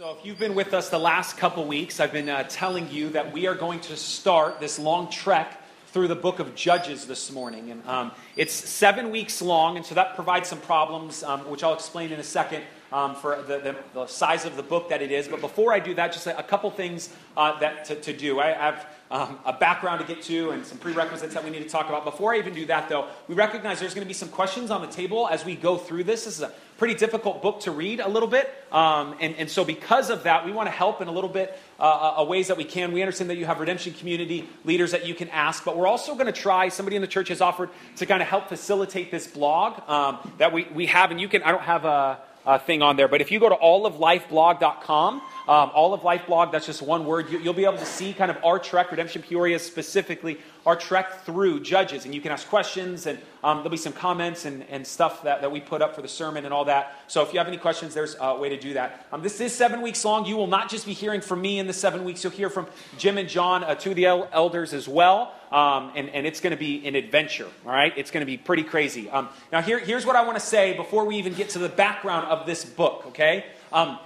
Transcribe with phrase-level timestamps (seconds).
[0.00, 3.10] So, if you've been with us the last couple weeks, I've been uh, telling you
[3.10, 7.30] that we are going to start this long trek through the book of Judges this
[7.30, 7.70] morning.
[7.70, 11.74] And um, it's seven weeks long, and so that provides some problems, um, which I'll
[11.74, 12.64] explain in a second.
[12.92, 15.28] Um, for the, the, the, size of the book that it is.
[15.28, 18.40] But before I do that, just a, a couple things uh, that to, to, do.
[18.40, 21.68] I have um, a background to get to and some prerequisites that we need to
[21.68, 22.04] talk about.
[22.04, 24.80] Before I even do that, though, we recognize there's going to be some questions on
[24.80, 26.24] the table as we go through this.
[26.24, 28.50] This is a pretty difficult book to read a little bit.
[28.72, 31.54] Um, and, and, so, because of that, we want to help in a little bit
[31.78, 32.92] uh, uh, ways that we can.
[32.92, 36.14] We understand that you have redemption community leaders that you can ask, but we're also
[36.14, 39.26] going to try, somebody in the church has offered to kind of help facilitate this
[39.26, 41.10] blog um, that we, we have.
[41.10, 43.08] And you can, I don't have a uh, thing on there.
[43.08, 47.28] But if you go to alloflifeblog.com, um, all of life blog, that's just one word,
[47.28, 51.24] you, will be able to see kind of our trek, Redemption Peoria specifically, our trek
[51.24, 52.04] through Judges.
[52.04, 55.40] And you can ask questions, and um, there'll be some comments and, and stuff that,
[55.40, 56.94] that we put up for the sermon and all that.
[57.08, 59.08] So if you have any questions, there's a way to do that.
[59.10, 60.24] Um, this is seven weeks long.
[60.24, 62.68] You will not just be hearing from me in the seven weeks, you'll hear from
[62.96, 65.34] Jim and John, uh, two of the el- elders as well.
[65.50, 67.92] Um, and, and, it's going to be an adventure, all right?
[67.96, 69.10] It's going to be pretty crazy.
[69.10, 71.68] Um, now, here, here's what I want to say before we even get to the
[71.68, 73.46] background of this book, okay?
[73.72, 73.98] Um,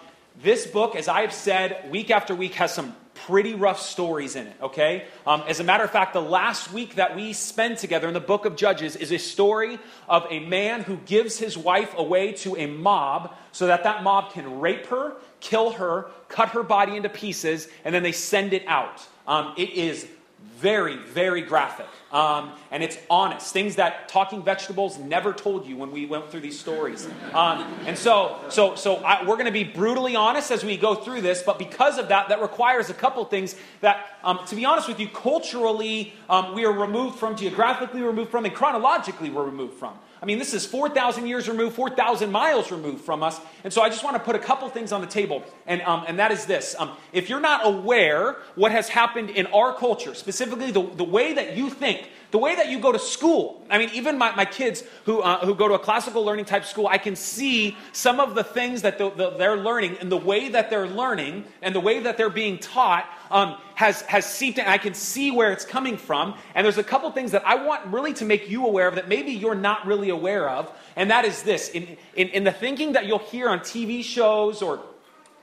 [0.42, 2.94] this book, as I have said week after week, has some
[3.26, 5.06] pretty rough stories in it, okay?
[5.26, 8.20] Um, as a matter of fact, the last week that we spend together in the
[8.20, 12.56] book of Judges is a story of a man who gives his wife away to
[12.56, 17.08] a mob so that that mob can rape her, kill her, cut her body into
[17.08, 19.06] pieces, and then they send it out.
[19.26, 20.06] Um, it is
[20.56, 21.86] very, very graphic.
[22.12, 23.52] Um, and it's honest.
[23.52, 27.08] Things that Talking Vegetables never told you when we went through these stories.
[27.32, 30.94] Um, and so, so, so I, we're going to be brutally honest as we go
[30.94, 34.64] through this, but because of that, that requires a couple things that, um, to be
[34.64, 39.44] honest with you, culturally um, we are removed from, geographically removed from, and chronologically we're
[39.44, 39.94] removed from.
[40.24, 43.38] I mean, this is 4,000 years removed, 4,000 miles removed from us.
[43.62, 46.06] And so I just want to put a couple things on the table, and, um,
[46.08, 46.74] and that is this.
[46.78, 51.34] Um, if you're not aware what has happened in our culture, specifically the, the way
[51.34, 53.64] that you think, the way that you go to school.
[53.70, 56.64] I mean, even my, my kids who, uh, who go to a classical learning type
[56.64, 60.16] school, I can see some of the things that the, the, they're learning and the
[60.16, 64.58] way that they're learning and the way that they're being taught um, has, has seeped
[64.58, 64.66] in.
[64.66, 66.34] I can see where it's coming from.
[66.56, 69.06] And there's a couple things that I want really to make you aware of that
[69.06, 70.68] maybe you're not really aware of.
[70.96, 74.60] And that is this in, in, in the thinking that you'll hear on TV shows
[74.60, 74.80] or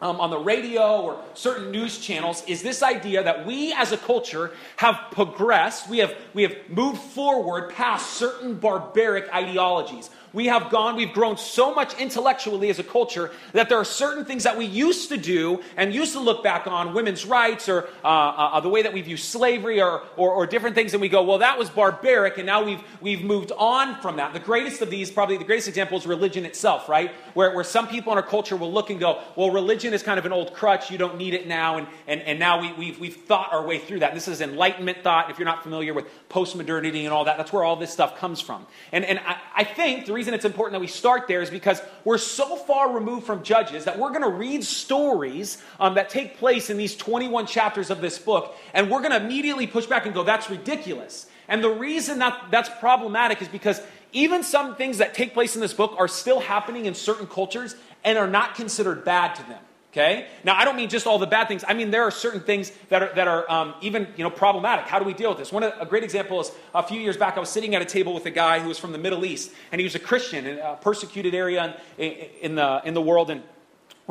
[0.02, 3.98] um, on the radio or certain news channels is this idea that we as a
[3.98, 10.10] culture have progressed, we have, we have moved forward past certain barbaric ideologies.
[10.34, 14.24] We have gone, we've grown so much intellectually as a culture that there are certain
[14.24, 17.90] things that we used to do and used to look back on women's rights or
[18.04, 21.10] uh, uh, the way that we view slavery or, or, or, different things, and we
[21.10, 24.34] go, well, that was barbaric, and now we've, we've moved on from that.
[24.34, 27.12] The greatest of these, probably the greatest example, is religion itself, right?
[27.34, 30.20] Where, where some people in our culture will look and go, well, religion is kind
[30.20, 33.00] of an old crutch, you don't need it now, and, and, and now we, we've,
[33.00, 34.14] we've thought our way through that.
[34.14, 35.30] This is Enlightenment thought.
[35.30, 38.42] If you're not familiar with postmodernity and all that, that's where all this stuff comes
[38.42, 38.66] from.
[38.92, 41.82] And, and I, I think the reason it's important that we start there is because
[42.06, 46.38] we're so far removed from Judges that we're going to read stories um, that take
[46.38, 50.06] place in these 21 chapters of this book, and we're going to immediately push back
[50.06, 51.26] and go, that's ridiculous.
[51.48, 53.82] And the reason that that's problematic is because
[54.14, 57.76] even some things that take place in this book are still happening in certain cultures
[58.04, 59.60] and are not considered bad to them.
[59.92, 60.28] Okay?
[60.46, 61.66] Now, I don't mean just all the bad things.
[61.68, 64.86] I mean, there are certain things that are, that are um, even, you know, problematic.
[64.86, 65.52] How do we deal with this?
[65.52, 67.86] One of a great example is a few years back, I was sitting at a
[67.86, 70.46] table with a guy who was from the Middle East, and he was a Christian
[70.48, 73.44] in a persecuted area in, in, the, in the world, and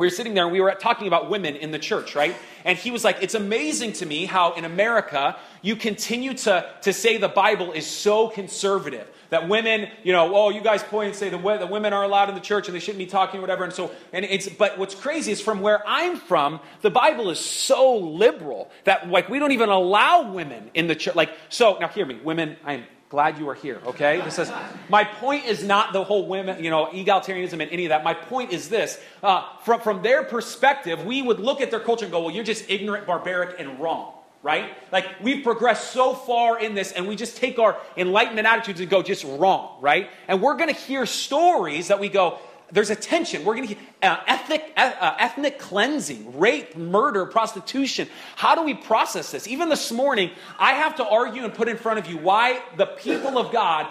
[0.01, 2.35] we were sitting there and we were talking about women in the church, right?
[2.65, 6.91] And he was like, It's amazing to me how in America you continue to, to
[6.91, 11.15] say the Bible is so conservative that women, you know, oh, you guys point and
[11.15, 13.41] say the, the women are allowed in the church and they shouldn't be talking or
[13.41, 13.63] whatever.
[13.63, 17.39] And so, and it's, but what's crazy is from where I'm from, the Bible is
[17.39, 21.15] so liberal that like we don't even allow women in the church.
[21.15, 24.21] Like, so now hear me, women, I'm glad you are here, okay?
[24.21, 24.49] This is,
[24.87, 28.05] my point is not the whole women, you know, egalitarianism and any of that.
[28.05, 28.97] My point is this.
[29.21, 32.45] Uh, from, from their perspective, we would look at their culture and go, well, you're
[32.45, 34.13] just ignorant, barbaric, and wrong
[34.43, 34.75] right?
[34.91, 38.89] Like we've progressed so far in this, and we just take our enlightenment attitudes and
[38.89, 40.09] go just wrong, right?
[40.27, 42.39] And we're going to hear stories that we go,
[42.71, 43.43] there's a tension.
[43.43, 48.07] We're going to uh, ethnic, uh, ethnic cleansing, rape, murder, prostitution.
[48.35, 49.47] How do we process this?
[49.47, 52.85] Even this morning, I have to argue and put in front of you why the
[52.85, 53.87] people of God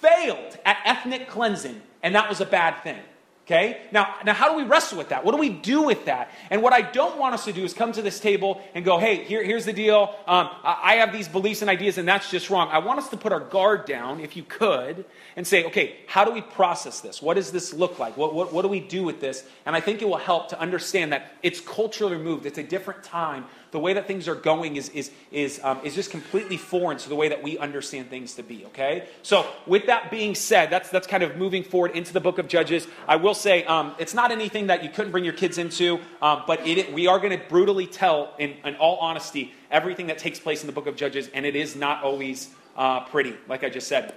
[0.00, 3.00] failed at ethnic cleansing, and that was a bad thing.
[3.48, 3.80] Okay?
[3.92, 5.24] Now, now, how do we wrestle with that?
[5.24, 6.30] What do we do with that?
[6.50, 8.98] And what I don't want us to do is come to this table and go,
[8.98, 10.14] hey, here, here's the deal.
[10.26, 12.68] Um, I have these beliefs and ideas, and that's just wrong.
[12.70, 16.26] I want us to put our guard down, if you could, and say, okay, how
[16.26, 17.22] do we process this?
[17.22, 18.18] What does this look like?
[18.18, 19.42] What, what, what do we do with this?
[19.64, 23.02] And I think it will help to understand that it's culturally removed, it's a different
[23.02, 26.98] time the way that things are going is, is, is, um, is just completely foreign
[26.98, 29.08] to the way that we understand things to be, okay?
[29.22, 32.48] So, with that being said, that's, that's kind of moving forward into the book of
[32.48, 32.86] Judges.
[33.06, 36.42] I will say um, it's not anything that you couldn't bring your kids into, um,
[36.46, 40.38] but it, we are going to brutally tell, in, in all honesty, everything that takes
[40.38, 43.68] place in the book of Judges, and it is not always uh, pretty, like I
[43.68, 44.14] just said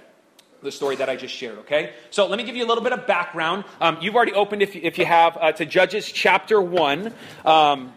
[0.62, 1.92] the story that I just shared, okay?
[2.10, 3.64] So let me give you a little bit of background.
[3.80, 7.12] Um, you've already opened, if you, if you have, uh, to Judges chapter 1.
[7.44, 7.92] Um,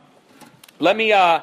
[0.80, 1.42] let me, uh,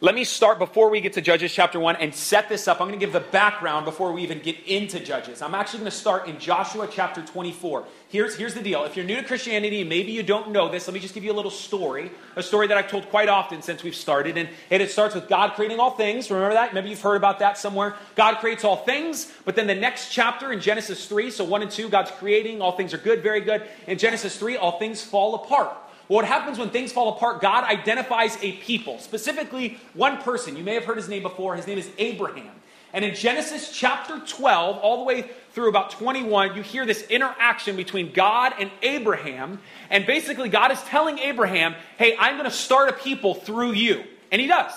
[0.00, 2.80] let me start before we get to Judges chapter 1 and set this up.
[2.80, 5.40] I'm going to give the background before we even get into Judges.
[5.40, 7.84] I'm actually going to start in Joshua chapter 24.
[8.08, 8.82] Here's, here's the deal.
[8.82, 11.30] If you're new to Christianity, maybe you don't know this, let me just give you
[11.30, 14.36] a little story, a story that I've told quite often since we've started.
[14.36, 16.28] And, and it starts with God creating all things.
[16.32, 16.74] Remember that?
[16.74, 17.94] Maybe you've heard about that somewhere.
[18.16, 21.70] God creates all things, but then the next chapter in Genesis 3, so 1 and
[21.70, 23.62] 2, God's creating, all things are good, very good.
[23.86, 25.76] In Genesis 3, all things fall apart.
[26.08, 30.56] What happens when things fall apart, God identifies a people, specifically one person.
[30.56, 31.56] You may have heard his name before.
[31.56, 32.50] His name is Abraham.
[32.92, 37.74] And in Genesis chapter 12, all the way through about 21, you hear this interaction
[37.76, 39.60] between God and Abraham.
[39.88, 44.04] And basically, God is telling Abraham, hey, I'm going to start a people through you.
[44.30, 44.72] And he does.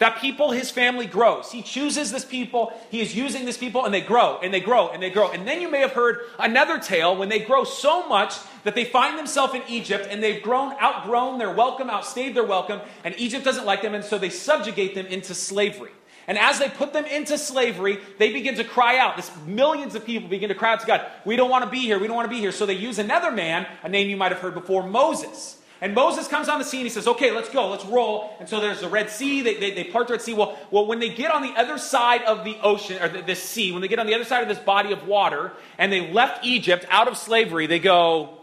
[0.00, 1.52] That people, his family grows.
[1.52, 4.88] He chooses this people, he is using this people, and they grow, and they grow,
[4.88, 5.30] and they grow.
[5.30, 8.86] And then you may have heard another tale when they grow so much that they
[8.86, 13.44] find themselves in Egypt and they've grown, outgrown their welcome, outstayed their welcome, and Egypt
[13.44, 15.92] doesn't like them, and so they subjugate them into slavery.
[16.26, 19.16] And as they put them into slavery, they begin to cry out.
[19.16, 21.80] This millions of people begin to cry out to God, We don't want to be
[21.80, 22.52] here, we don't want to be here.
[22.52, 25.59] So they use another man, a name you might have heard before, Moses.
[25.80, 26.80] And Moses comes on the scene.
[26.80, 28.36] And he says, okay, let's go, let's roll.
[28.38, 29.40] And so there's the Red Sea.
[29.40, 30.34] They, they, they part the Red Sea.
[30.34, 33.34] Well, well, when they get on the other side of the ocean, or the, the
[33.34, 36.12] sea, when they get on the other side of this body of water, and they
[36.12, 38.38] left Egypt out of slavery, they go,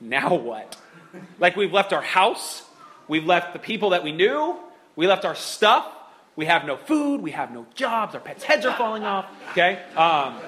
[0.00, 0.76] now what?
[1.40, 2.62] Like we've left our house,
[3.08, 4.56] we've left the people that we knew,
[4.94, 5.86] we left our stuff,
[6.36, 9.26] we have no food, we have no jobs, our pets' heads are falling off.
[9.50, 9.82] Okay?
[9.96, 10.38] Um,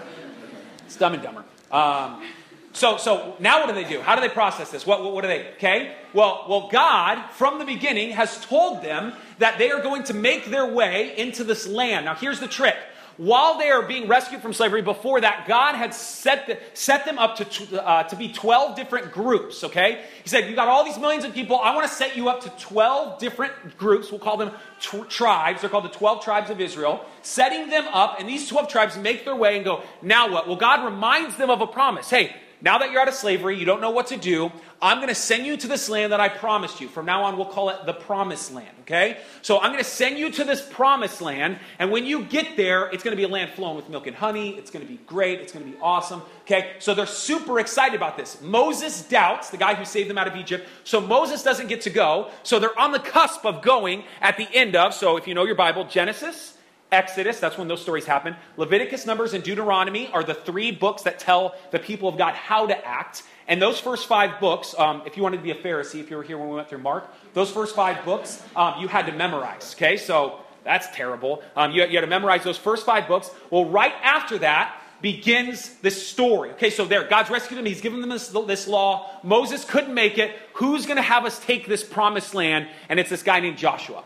[0.87, 1.45] it's dumb and dumber.
[1.73, 2.23] Um,
[2.73, 4.01] so, so now what do they do?
[4.01, 4.87] How do they process this?
[4.87, 5.95] What, what, what do they, okay?
[6.13, 10.47] Well, well, God, from the beginning, has told them that they are going to make
[10.47, 12.05] their way into this land.
[12.05, 12.77] Now, here's the trick.
[13.17, 17.19] While they are being rescued from slavery, before that, God had set, the, set them
[17.19, 20.03] up to, uh, to be 12 different groups, okay?
[20.23, 21.57] He said, You got all these millions of people.
[21.57, 24.11] I want to set you up to 12 different groups.
[24.11, 25.61] We'll call them t- tribes.
[25.61, 27.05] They're called the 12 tribes of Israel.
[27.21, 30.47] Setting them up, and these 12 tribes make their way and go, Now what?
[30.47, 32.09] Well, God reminds them of a promise.
[32.09, 34.53] Hey, now that you're out of slavery, you don't know what to do.
[34.83, 36.89] I'm going to send you to this land that I promised you.
[36.89, 39.19] From now on, we'll call it the promised land, okay?
[39.43, 42.87] So I'm going to send you to this promised land, and when you get there,
[42.87, 44.51] it's going to be a land flowing with milk and honey.
[44.51, 45.41] It's going to be great.
[45.41, 46.77] It's going to be awesome, okay?
[46.79, 48.41] So they're super excited about this.
[48.41, 51.91] Moses doubts, the guy who saved them out of Egypt, so Moses doesn't get to
[51.91, 52.31] go.
[52.43, 55.45] So they're on the cusp of going at the end of, so if you know
[55.45, 56.57] your Bible, Genesis,
[56.93, 58.37] Exodus, that's when those stories happen.
[58.57, 62.67] Leviticus, Numbers, and Deuteronomy are the three books that tell the people of God how
[62.67, 63.23] to act.
[63.47, 66.17] And those first five books, um, if you wanted to be a Pharisee, if you
[66.17, 69.13] were here when we went through Mark, those first five books um, you had to
[69.13, 69.75] memorize.
[69.77, 71.43] Okay, so that's terrible.
[71.57, 73.31] Um, you, you had to memorize those first five books.
[73.51, 76.51] Well, right after that, begins this story.
[76.51, 77.67] Okay, so there, God's rescued them.
[77.67, 79.11] He's given them this, this law.
[79.23, 80.37] Moses couldn't make it.
[80.55, 82.69] Who's going to have us take this promised land?
[82.89, 84.05] And it's this guy named Joshua.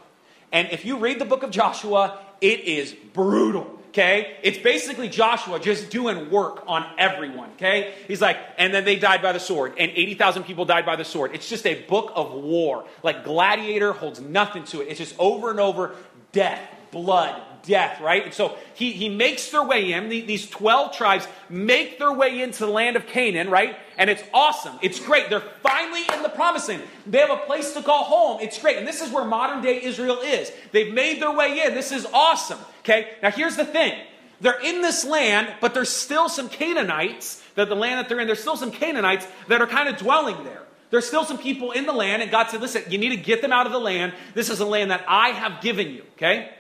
[0.55, 3.81] And if you read the book of Joshua, it is brutal.
[3.89, 4.37] Okay?
[4.43, 7.51] It's basically Joshua just doing work on everyone.
[7.57, 7.95] Okay?
[8.09, 11.05] He's like, and then they died by the sword, and 80,000 people died by the
[11.05, 11.33] sword.
[11.35, 12.87] It's just a book of war.
[13.03, 14.89] Like Gladiator holds nothing to it.
[14.89, 15.97] It's just over and over
[16.33, 16.61] death,
[16.93, 18.25] blood, death, right?
[18.25, 20.09] And so he, he makes their way in.
[20.09, 23.77] These 12 tribes make their way into the land of Canaan, right?
[23.99, 24.79] And it's awesome.
[24.83, 25.31] It's great.
[25.31, 26.83] They're finally in the promised land.
[27.07, 28.41] They have a place to call home.
[28.41, 28.79] It's great.
[28.79, 30.53] And this is where modern day Israel is.
[30.73, 31.75] They've made their way in.
[31.75, 32.59] This is awesome.
[32.81, 33.11] Okay?
[33.23, 33.99] Now here's the thing.
[34.41, 38.27] They're in this land, but there's still some Canaanites, that the land that they're in,
[38.27, 40.63] there's still some Canaanites that are kind of dwelling there.
[40.91, 43.43] There's still some people in the land, and God said, listen, you need to get
[43.43, 44.13] them out of the land.
[44.35, 46.51] This is a land that I have given you, okay?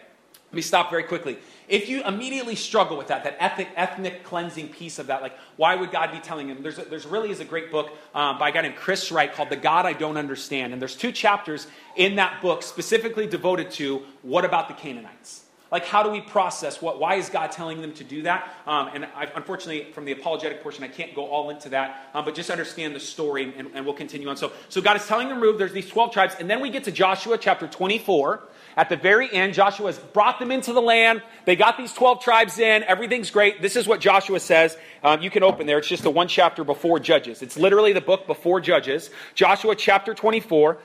[0.54, 1.36] Let me stop very quickly.
[1.66, 5.74] If you immediately struggle with that, that ethnic, ethnic cleansing piece of that, like why
[5.74, 6.62] would God be telling him?
[6.62, 9.34] There's, a, there's really is a great book um, by a guy named Chris Wright
[9.34, 10.72] called The God I Don't Understand.
[10.72, 15.42] And there's two chapters in that book specifically devoted to what about the Canaanites?
[15.72, 17.00] Like, how do we process what?
[17.00, 18.54] Why is God telling them to do that?
[18.64, 22.10] Um, and I, unfortunately, from the apologetic portion, I can't go all into that.
[22.14, 24.36] Um, but just understand the story, and, and, we'll continue on.
[24.36, 25.58] So, so God is telling them move.
[25.58, 28.44] There's these 12 tribes, and then we get to Joshua chapter 24.
[28.76, 31.22] At the very end, Joshua has brought them into the land.
[31.44, 32.82] They got these 12 tribes in.
[32.82, 33.62] Everything's great.
[33.62, 34.76] This is what Joshua says.
[35.02, 35.78] Um, you can open there.
[35.78, 37.42] It's just the one chapter before Judges.
[37.42, 39.10] It's literally the book before Judges.
[39.34, 40.78] Joshua chapter 24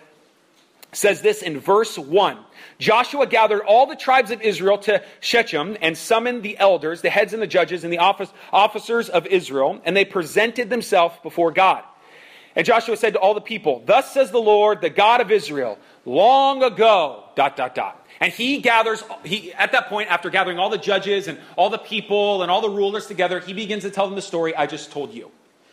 [0.91, 2.37] says this in verse 1.
[2.77, 7.33] Joshua gathered all the tribes of Israel to Shechem and summoned the elders, the heads
[7.33, 11.83] and the judges, and the office, officers of Israel, and they presented themselves before God.
[12.55, 15.77] And Joshua said to all the people, Thus says the Lord, the God of Israel,
[16.09, 18.07] long ago, dot, dot, dot.
[18.19, 21.77] And he gathers, he, at that point, after gathering all the judges and all the
[21.77, 24.91] people and all the rulers together, he begins to tell them the story I just
[24.91, 25.31] told you.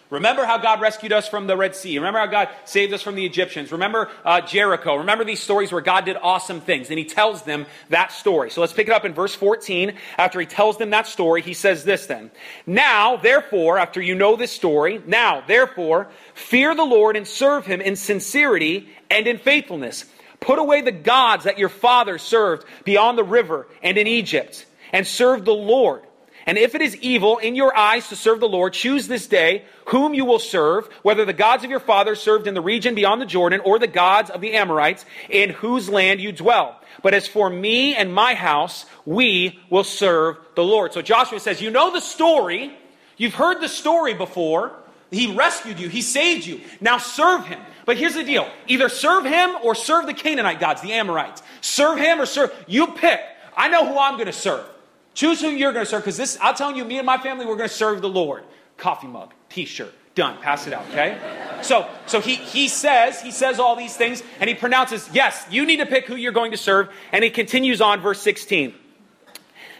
[0.08, 1.98] Remember how God rescued us from the Red Sea.
[1.98, 3.72] Remember how God saved us from the Egyptians.
[3.72, 4.94] Remember uh, Jericho.
[4.96, 6.90] Remember these stories where God did awesome things.
[6.90, 8.50] And he tells them that story.
[8.50, 9.94] So let's pick it up in verse 14.
[10.16, 12.30] After he tells them that story, he says this then.
[12.66, 17.80] Now, therefore, after you know this story, now, therefore, fear the Lord and serve him
[17.80, 20.04] in sincerity and in faithfulness.
[20.40, 25.06] Put away the gods that your father served beyond the river and in Egypt, and
[25.06, 26.02] serve the Lord.
[26.46, 29.64] And if it is evil in your eyes to serve the Lord, choose this day
[29.86, 33.20] whom you will serve, whether the gods of your fathers served in the region beyond
[33.20, 36.80] the Jordan, or the gods of the Amorites, in whose land you dwell.
[37.02, 40.92] But as for me and my house, we will serve the Lord.
[40.92, 42.72] So Joshua says, You know the story.
[43.16, 44.72] You've heard the story before.
[45.10, 46.60] He rescued you, He saved you.
[46.80, 47.60] Now serve Him.
[47.86, 51.42] But here's the deal either serve Him or serve the Canaanite gods, the Amorites.
[51.62, 52.52] Serve Him or serve.
[52.66, 53.20] You pick.
[53.56, 54.66] I know who I'm going to serve.
[55.14, 57.46] Choose who you're going to serve because this, I'm telling you, me and my family,
[57.46, 58.44] we're going to serve the Lord.
[58.76, 60.36] Coffee mug, t shirt, done.
[60.42, 61.18] Pass it out, okay?
[61.62, 65.64] So, so he, he says, he says all these things and he pronounces, yes, you
[65.64, 66.90] need to pick who you're going to serve.
[67.12, 68.74] And he continues on, verse 16.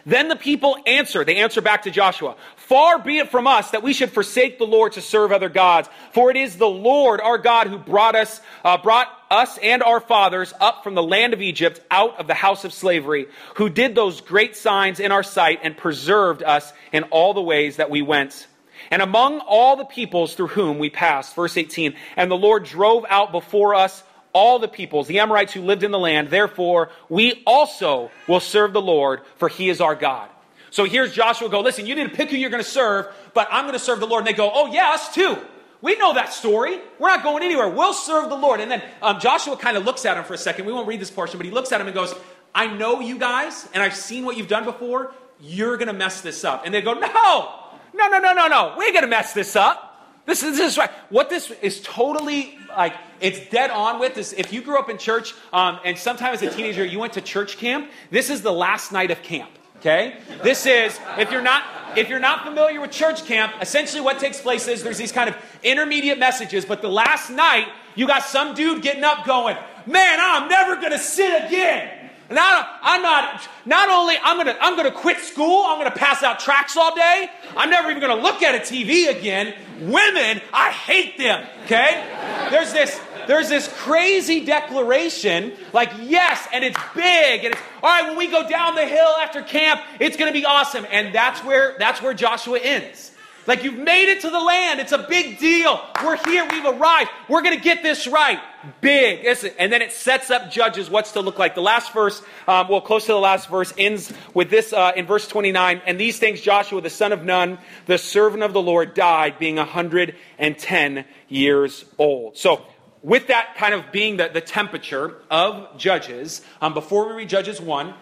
[0.07, 2.35] Then the people answer, they answer back to Joshua,
[2.67, 5.87] Far be it from us that we should forsake the Lord to serve other gods,
[6.11, 10.01] for it is the Lord our God who brought us, uh, brought us and our
[10.01, 13.95] fathers up from the land of Egypt out of the house of slavery, who did
[13.95, 18.01] those great signs in our sight and preserved us in all the ways that we
[18.01, 18.47] went.
[18.91, 23.05] And among all the peoples through whom we passed, verse 18, and the Lord drove
[23.07, 26.31] out before us all the peoples, the Amorites who lived in the land.
[26.31, 30.27] Therefore, we also will serve the Lord, for he is our God.
[30.69, 33.47] So here's Joshua go, listen, you need to pick who you're going to serve, but
[33.51, 34.21] I'm going to serve the Lord.
[34.21, 35.37] And they go, oh, yeah, us too.
[35.81, 36.79] We know that story.
[36.99, 37.69] We're not going anywhere.
[37.69, 38.59] We'll serve the Lord.
[38.59, 40.65] And then um, Joshua kind of looks at him for a second.
[40.65, 42.13] We won't read this portion, but he looks at him and goes,
[42.53, 45.13] I know you guys, and I've seen what you've done before.
[45.39, 46.63] You're going to mess this up.
[46.65, 47.53] And they go, No,
[47.93, 48.73] no, no, no, no, no.
[48.77, 49.83] We're going to mess this up.
[50.25, 50.89] This is, this is right.
[51.09, 54.97] What this is totally like, it's dead on with is if you grew up in
[54.97, 58.51] church um, and sometime as a teenager you went to church camp, this is the
[58.51, 59.49] last night of camp.
[59.79, 60.17] Okay?
[60.43, 61.63] This is, if you're not
[61.95, 65.29] if you're not familiar with church camp, essentially what takes place is there's these kind
[65.29, 69.57] of intermediate messages, but the last night, you got some dude getting up going,
[69.87, 72.09] Man, I'm never gonna sin again.
[72.29, 76.23] And I, I'm not, not only, I'm gonna, I'm gonna quit school, I'm gonna pass
[76.23, 79.53] out tracts all day, I'm never even gonna look at a TV again.
[79.79, 82.05] Women, I hate them, okay?
[82.51, 88.07] There's this, there's this crazy declaration, like, yes, and it's big, and it's, all right,
[88.07, 90.85] when we go down the hill after camp, it's going to be awesome.
[90.91, 93.11] And that's where, that's where Joshua ends.
[93.47, 94.81] Like, you've made it to the land.
[94.81, 95.79] It's a big deal.
[96.03, 96.45] We're here.
[96.51, 97.09] We've arrived.
[97.29, 98.39] We're going to get this right.
[98.81, 99.25] Big.
[99.57, 101.55] And then it sets up Judges what's to look like.
[101.55, 105.05] The last verse, um, well, close to the last verse, ends with this uh, in
[105.05, 105.81] verse 29.
[105.85, 109.55] And these things Joshua, the son of Nun, the servant of the Lord, died, being
[109.55, 112.35] 110 years old.
[112.37, 112.65] So,
[113.03, 117.61] with that kind of being the, the temperature of Judges, um, before we read Judges
[117.61, 117.93] 1,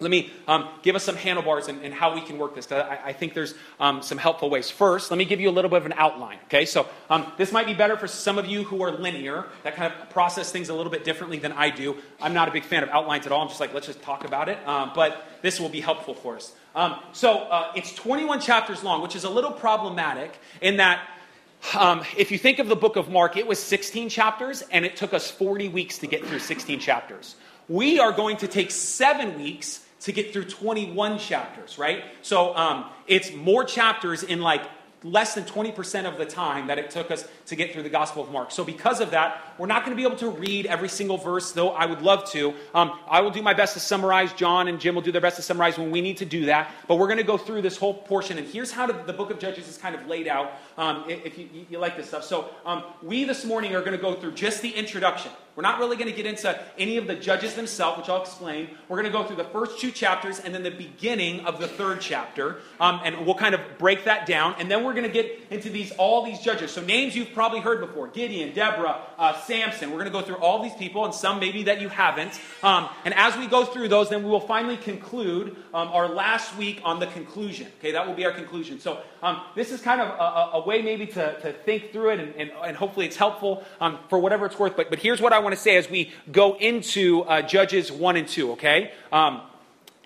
[0.00, 2.70] let me um, give us some handlebars and, and, how we can work this.
[2.70, 4.70] I, I think there's um, some helpful ways.
[4.70, 6.38] First, let me give you a little bit of an outline.
[6.44, 9.74] Okay, so um, this might be better for some of you who are linear, that
[9.74, 11.96] kind of process things a little bit differently than I do.
[12.20, 13.42] I'm not a big fan of outlines at all.
[13.42, 14.58] I'm just like, let's just talk about it.
[14.68, 16.52] Um, but this will be helpful for us.
[16.76, 21.00] Um, so uh, it's 21 chapters long, which is a little problematic in that
[21.76, 24.96] um, if you think of the book of Mark, it was 16 chapters, and it
[24.96, 27.36] took us 40 weeks to get through 16 chapters.
[27.68, 32.04] We are going to take seven weeks to get through 21 chapters, right?
[32.22, 34.62] So um, it's more chapters in like
[35.02, 38.22] less than 20% of the time that it took us to get through the Gospel
[38.22, 38.50] of Mark.
[38.50, 41.52] So, because of that, we're not going to be able to read every single verse,
[41.52, 42.54] though I would love to.
[42.74, 44.32] Um, I will do my best to summarize.
[44.32, 46.70] John and Jim will do their best to summarize when we need to do that.
[46.86, 48.38] But we're going to go through this whole portion.
[48.38, 51.48] And here's how the book of Judges is kind of laid out um, if you,
[51.68, 52.24] you, like this stuff.
[52.24, 55.32] So um, we this morning are going to go through just the introduction.
[55.58, 58.70] We're not really going to get into any of the judges themselves, which I'll explain.
[58.88, 61.66] We're going to go through the first two chapters and then the beginning of the
[61.66, 64.54] third chapter, um, and we'll kind of break that down.
[64.60, 66.70] And then we're going to get into these all these judges.
[66.70, 69.90] So names you've probably heard before: Gideon, Deborah, uh, Samson.
[69.90, 72.38] We're going to go through all these people, and some maybe that you haven't.
[72.62, 76.56] Um, and as we go through those, then we will finally conclude um, our last
[76.56, 77.66] week on the conclusion.
[77.78, 78.78] Okay, that will be our conclusion.
[78.78, 82.20] So um, this is kind of a, a, way maybe to, to think through it,
[82.20, 84.76] and, and, and hopefully it's helpful um, for whatever it's worth.
[84.76, 88.16] But but here's what I want to say as we go into uh, Judges 1
[88.16, 88.92] and 2, okay?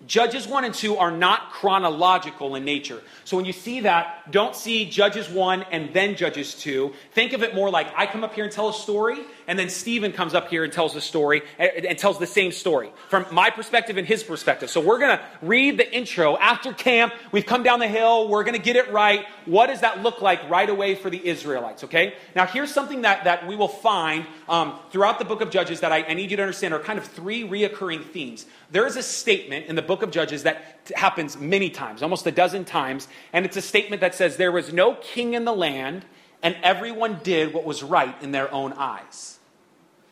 [0.07, 3.01] Judges 1 and 2 are not chronological in nature.
[3.25, 6.93] So when you see that, don't see Judges 1 and then Judges 2.
[7.13, 9.69] Think of it more like I come up here and tell a story, and then
[9.69, 13.51] Stephen comes up here and tells the story and, tells the same story from my
[13.51, 14.71] perspective and his perspective.
[14.71, 16.37] So we're going to read the intro.
[16.37, 19.27] After camp, we've come down the hill, we're going to get it right.
[19.45, 22.15] What does that look like right away for the Israelites, okay?
[22.35, 25.93] Now, here's something that, that we will find um, throughout the book of Judges that
[25.93, 28.47] I, I need you to understand are kind of three reoccurring themes.
[28.71, 32.33] There is a statement in the book of Judges that happens many times, almost a
[32.33, 36.05] dozen times, and it's a statement that says, There was no king in the land,
[36.43, 39.32] and everyone did what was right in their own eyes.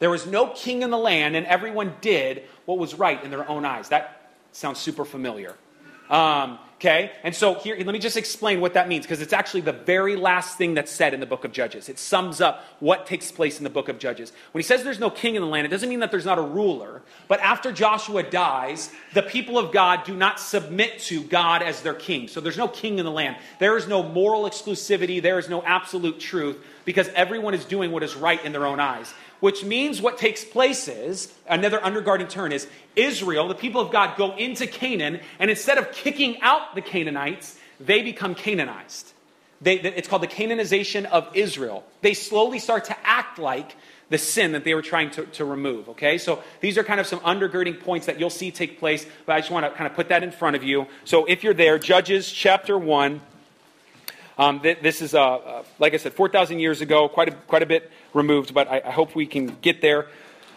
[0.01, 3.49] There was no king in the land, and everyone did what was right in their
[3.49, 3.91] own eyes.
[3.91, 5.55] That sounds super familiar.
[6.11, 7.13] Um, Okay?
[7.25, 10.17] And so here, let me just explain what that means because it's actually the very
[10.17, 11.91] last thing that's said in the book of Judges.
[11.91, 14.33] It sums up what takes place in the book of Judges.
[14.53, 16.39] When he says there's no king in the land, it doesn't mean that there's not
[16.39, 17.03] a ruler.
[17.29, 21.93] But after Joshua dies, the people of God do not submit to God as their
[21.93, 22.29] king.
[22.29, 23.37] So there's no king in the land.
[23.59, 25.21] There is no moral exclusivity.
[25.21, 28.81] There is no absolute truth because everyone is doing what is right in their own
[28.81, 32.67] eyes which means what takes place is another undergirding turn is
[32.97, 37.59] Israel, the people of God, go into Canaan, and instead of kicking out the Canaanites,
[37.81, 39.13] they become Canaanized.
[39.63, 41.85] They, it's called the Canaanization of Israel.
[42.01, 43.77] They slowly start to act like
[44.09, 45.89] the sin that they were trying to, to remove.
[45.91, 49.35] Okay, so these are kind of some undergirding points that you'll see take place, but
[49.37, 50.87] I just want to kind of put that in front of you.
[51.05, 53.21] So if you're there, Judges chapter 1.
[54.41, 57.67] Um, this is, uh, uh, like I said, 4,000 years ago, quite a, quite a
[57.67, 60.07] bit removed, but I, I hope we can get there.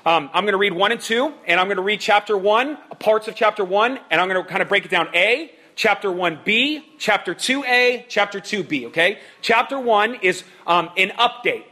[0.06, 2.78] Um, I'm going to read 1 and 2, and I'm going to read chapter 1,
[3.00, 6.08] parts of chapter 1, and I'm going to kind of break it down A, chapter
[6.08, 9.20] 1b, chapter 2a, chapter 2b, okay?
[9.42, 11.66] Chapter 1 is um, an update.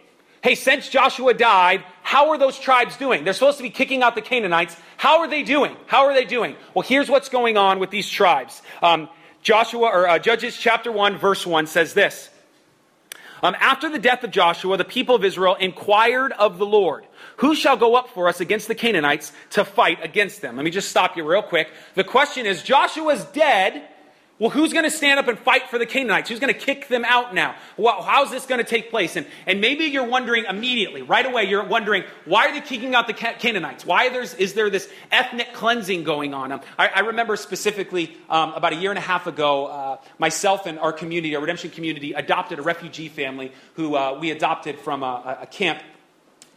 [0.44, 3.24] Hey, since Joshua died, how are those tribes doing?
[3.24, 4.75] They're supposed to be kicking out the Canaanites.
[4.98, 5.77] How are they doing?
[5.86, 6.58] How are they doing?
[6.74, 8.62] Well, here's what's going on with these tribes.
[8.82, 9.08] Um,
[9.41, 12.30] Joshua or uh, Judges chapter 1 verse 1 says this.
[13.43, 17.06] Um, after the death of Joshua, the people of Israel inquired of the Lord,
[17.38, 20.56] Who shall go up for us against the Canaanites to fight against them?
[20.58, 21.69] Let me just stop you real quick.
[21.95, 23.88] The question is Joshua's dead.
[24.41, 26.27] Well, who's going to stand up and fight for the Canaanites?
[26.27, 27.54] Who's going to kick them out now?
[27.77, 29.15] Well, how's this going to take place?
[29.15, 33.06] And, and maybe you're wondering immediately, right away, you're wondering, why are they kicking out
[33.06, 33.86] the Canaanites?
[33.86, 36.51] Why there's, is there this ethnic cleansing going on?
[36.54, 40.65] Um, I, I, remember specifically um, about a year and a half ago, uh, myself
[40.65, 45.04] and our community, our redemption community, adopted a refugee family who uh, we adopted from
[45.04, 45.84] a, a camp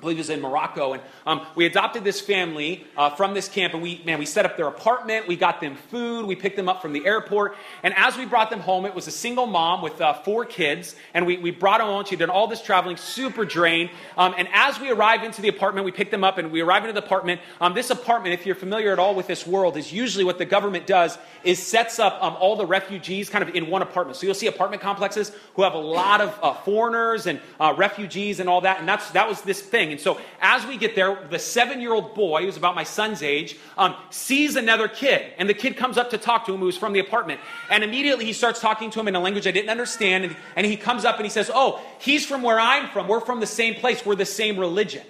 [0.04, 0.92] I believe it was in Morocco.
[0.92, 4.44] And um, we adopted this family uh, from this camp, and we, man, we set
[4.44, 5.26] up their apartment.
[5.26, 6.26] We got them food.
[6.26, 7.56] We picked them up from the airport.
[7.82, 10.94] And as we brought them home, it was a single mom with uh, four kids.
[11.14, 12.04] And we, we brought them home.
[12.04, 13.88] She'd done all this traveling, super drained.
[14.18, 16.84] Um, and as we arrived into the apartment, we picked them up and we arrived
[16.84, 17.40] into the apartment.
[17.62, 20.44] Um, this apartment, if you're familiar at all with this world, is usually what the
[20.44, 24.18] government does is sets up um, all the refugees kind of in one apartment.
[24.18, 28.40] So you'll see apartment complexes who have a lot of uh, foreigners and uh, refugees
[28.40, 28.80] and all that.
[28.80, 29.93] And that's, that was this thing thing.
[29.94, 33.22] And so as we get there, the seven year old boy, who's about my son's
[33.22, 35.32] age, um, sees another kid.
[35.38, 37.40] And the kid comes up to talk to him, who's from the apartment.
[37.70, 40.24] And immediately he starts talking to him in a language I didn't understand.
[40.24, 43.06] And, and he comes up and he says, Oh, he's from where I'm from.
[43.06, 44.04] We're from the same place.
[44.04, 45.04] We're the same religion.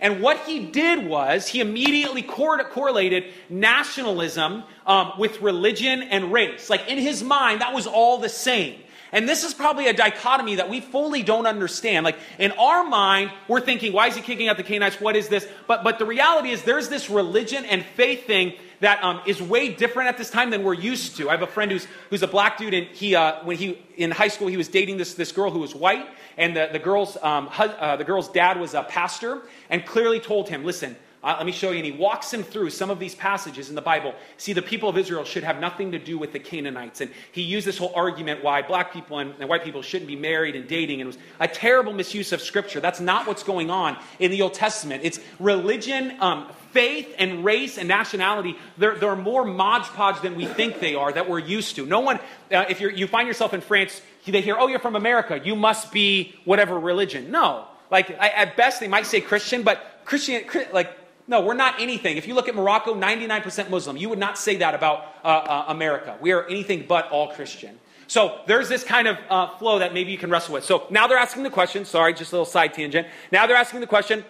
[0.00, 6.70] And what he did was he immediately cor- correlated nationalism um, with religion and race.
[6.70, 8.78] Like in his mind, that was all the same.
[9.12, 12.04] And this is probably a dichotomy that we fully don't understand.
[12.04, 15.00] Like in our mind, we're thinking, why is he kicking out the Canaanites?
[15.00, 15.46] What is this?
[15.66, 19.72] But, but the reality is there's this religion and faith thing that um, is way
[19.72, 21.28] different at this time than we're used to.
[21.28, 24.10] I have a friend who's, who's a black dude, and he, uh, when he, in
[24.10, 27.16] high school, he was dating this, this girl who was white, and the, the, girl's,
[27.22, 29.40] um, uh, the girl's dad was a pastor,
[29.70, 31.78] and clearly told him, listen, Uh, let me show you.
[31.78, 34.14] And he walks him through some of these passages in the Bible.
[34.36, 37.00] See, the people of Israel should have nothing to do with the Canaanites.
[37.00, 40.14] And he used this whole argument why black people and, and white people shouldn't be
[40.14, 41.00] married and dating.
[41.00, 42.78] And it was a terrible misuse of Scripture.
[42.78, 45.02] That's not what's going on in the Old Testament.
[45.02, 48.56] It's religion, um, faith, and race and nationality.
[48.78, 51.86] They're, they're more modge podge than we think they are, that we're used to.
[51.86, 52.20] No one,
[52.52, 55.40] uh, if you find yourself in France, they hear, oh, you're from America.
[55.42, 57.32] You must be whatever religion.
[57.32, 57.66] No.
[57.90, 60.92] Like, I, at best, they might say Christian, but Christian, like,
[61.28, 62.16] no, we're not anything.
[62.16, 63.96] If you look at Morocco, 99% Muslim.
[63.96, 66.16] You would not say that about uh, uh, America.
[66.20, 67.78] We are anything but all Christian.
[68.06, 70.64] So there's this kind of uh, flow that maybe you can wrestle with.
[70.64, 71.84] So now they're asking the question.
[71.84, 73.08] Sorry, just a little side tangent.
[73.32, 74.24] Now they're asking the question.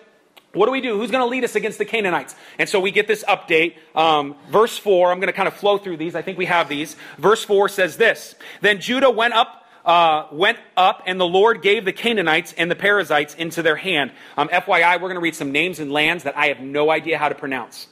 [0.55, 0.97] What do we do?
[0.97, 2.35] Who's going to lead us against the Canaanites?
[2.59, 3.75] And so we get this update.
[3.95, 6.15] Um, verse 4, I'm going to kind of flow through these.
[6.15, 6.97] I think we have these.
[7.19, 11.85] Verse 4 says this Then Judah went up uh, went up, and the Lord gave
[11.85, 14.11] the Canaanites and the Perizzites into their hand.
[14.37, 17.17] Um, FYI, we're going to read some names and lands that I have no idea
[17.17, 17.87] how to pronounce.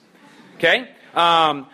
[0.56, 0.90] Okay?
[1.14, 1.68] Um,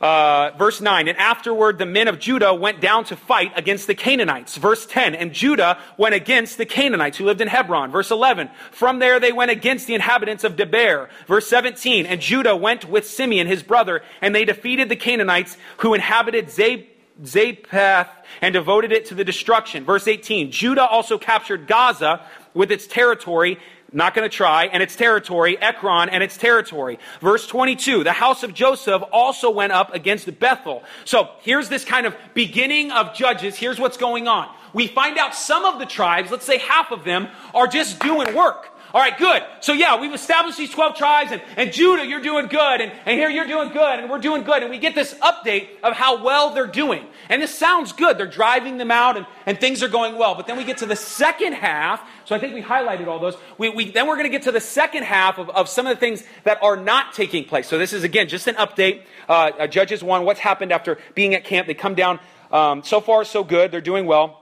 [0.00, 3.94] uh, verse 9, and afterward the men of Judah went down to fight against the
[3.94, 4.56] Canaanites.
[4.56, 7.90] Verse 10, and Judah went against the Canaanites who lived in Hebron.
[7.90, 11.10] Verse 11, from there they went against the inhabitants of Debir.
[11.26, 15.92] Verse 17, and Judah went with Simeon his brother, and they defeated the Canaanites who
[15.92, 16.86] inhabited Zeb
[17.22, 18.08] Zapath
[18.40, 19.84] and devoted it to the destruction.
[19.84, 23.58] Verse 18 Judah also captured Gaza with its territory,
[23.92, 26.98] not going to try, and its territory, Ekron and its territory.
[27.20, 30.82] Verse 22 The house of Joseph also went up against Bethel.
[31.04, 33.56] So here's this kind of beginning of Judges.
[33.56, 34.48] Here's what's going on.
[34.72, 38.34] We find out some of the tribes, let's say half of them, are just doing
[38.34, 38.68] work.
[38.92, 39.44] All right, good.
[39.60, 42.80] So yeah, we've established these 12 tribes and, and Judah, you're doing good.
[42.80, 44.62] And, and here you're doing good and we're doing good.
[44.62, 47.06] And we get this update of how well they're doing.
[47.28, 48.18] And this sounds good.
[48.18, 50.34] They're driving them out and, and things are going well.
[50.34, 52.02] But then we get to the second half.
[52.24, 53.36] So I think we highlighted all those.
[53.58, 55.96] We, we, then we're going to get to the second half of, of some of
[55.96, 57.68] the things that are not taking place.
[57.68, 59.02] So this is again just an update.
[59.28, 61.68] Uh, uh, Judges 1, what's happened after being at camp.
[61.68, 62.18] They come down.
[62.50, 63.70] Um, so far, so good.
[63.70, 64.39] They're doing well.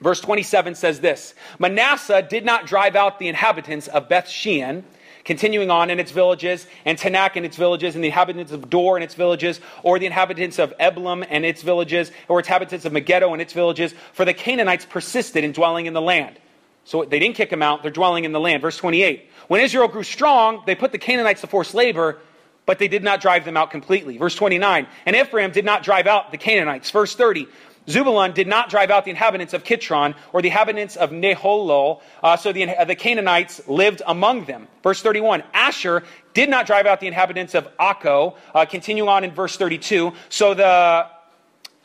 [0.00, 4.84] Verse 27 says this Manasseh did not drive out the inhabitants of Beth Shean,
[5.24, 8.96] continuing on in its villages, and Taanach in its villages, and the inhabitants of Dor
[8.96, 12.92] in its villages, or the inhabitants of Eblim and its villages, or its inhabitants of
[12.92, 16.38] Megiddo and its villages, for the Canaanites persisted in dwelling in the land.
[16.84, 18.62] So they didn't kick them out, they're dwelling in the land.
[18.62, 22.18] Verse 28 When Israel grew strong, they put the Canaanites to forced labor,
[22.64, 24.16] but they did not drive them out completely.
[24.16, 26.90] Verse 29 And Ephraim did not drive out the Canaanites.
[26.90, 27.46] Verse 30
[27.88, 32.36] Zebulun did not drive out the inhabitants of Kitron or the inhabitants of Neholol, uh,
[32.36, 34.68] so the, the Canaanites lived among them.
[34.82, 36.02] Verse 31, Asher
[36.34, 38.36] did not drive out the inhabitants of Akko.
[38.54, 41.06] Uh, continuing on in verse 32, so the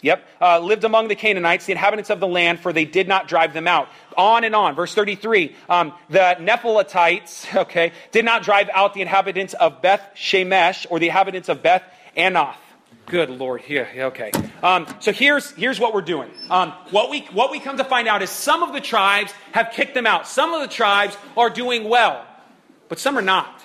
[0.05, 0.23] Yep.
[0.39, 3.53] Uh, lived among the Canaanites, the inhabitants of the land, for they did not drive
[3.53, 3.89] them out.
[4.15, 4.75] On and on.
[4.75, 5.55] Verse 33.
[5.67, 11.07] Um, the Nephalitites, okay, did not drive out the inhabitants of Beth Shemesh or the
[11.07, 11.81] inhabitants of Beth
[12.15, 12.55] Anath.
[13.05, 13.61] Good Lord.
[13.67, 14.31] Yeah, okay.
[14.63, 16.29] Um, so here's, here's what we're doing.
[16.49, 19.71] Um, what, we, what we come to find out is some of the tribes have
[19.71, 20.27] kicked them out.
[20.27, 22.25] Some of the tribes are doing well,
[22.89, 23.61] but some are not.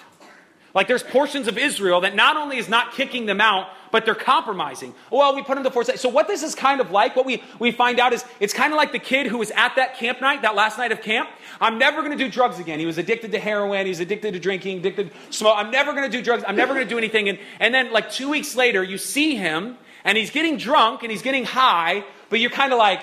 [0.75, 4.14] Like there's portions of Israel that not only is not kicking them out, but they're
[4.14, 4.94] compromising.
[5.11, 5.90] Well, we put them to force.
[6.00, 8.72] So what this is kind of like, what we, we find out is it's kind
[8.72, 11.29] of like the kid who was at that camp night, that last night of camp.
[11.61, 12.79] I'm never going to do drugs again.
[12.79, 13.87] He was addicted to heroin.
[13.87, 15.55] He's addicted to drinking, addicted to smoke.
[15.57, 16.44] I'm never going to do drugs.
[16.46, 17.29] I'm never going to do anything.
[17.29, 21.11] And, and then like two weeks later, you see him and he's getting drunk and
[21.11, 23.03] he's getting high, but you're kind of like,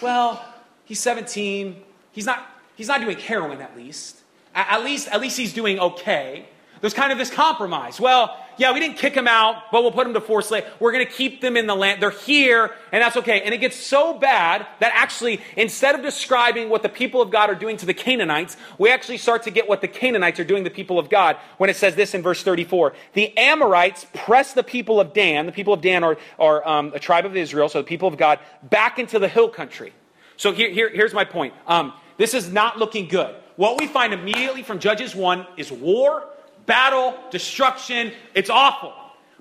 [0.00, 0.44] well,
[0.84, 1.82] he's 17.
[2.12, 4.22] He's not, he's not doing heroin at least.
[4.54, 6.48] At least, at least he's doing okay.
[6.80, 8.00] There's kind of this compromise.
[8.00, 10.64] Well, yeah, we didn't kick them out, but we'll put them to forced slave.
[10.80, 12.02] We're going to keep them in the land.
[12.02, 13.42] They're here, and that's okay.
[13.42, 17.50] And it gets so bad that actually, instead of describing what the people of God
[17.50, 20.64] are doing to the Canaanites, we actually start to get what the Canaanites are doing
[20.64, 22.94] to the people of God when it says this in verse 34.
[23.12, 26.98] The Amorites press the people of Dan, the people of Dan are, are um, a
[26.98, 29.92] tribe of Israel, so the people of God, back into the hill country.
[30.36, 31.54] So here, here here's my point.
[31.66, 33.34] Um, this is not looking good.
[33.56, 36.24] What we find immediately from Judges 1 is war
[36.66, 38.12] battle, destruction.
[38.34, 38.92] It's awful.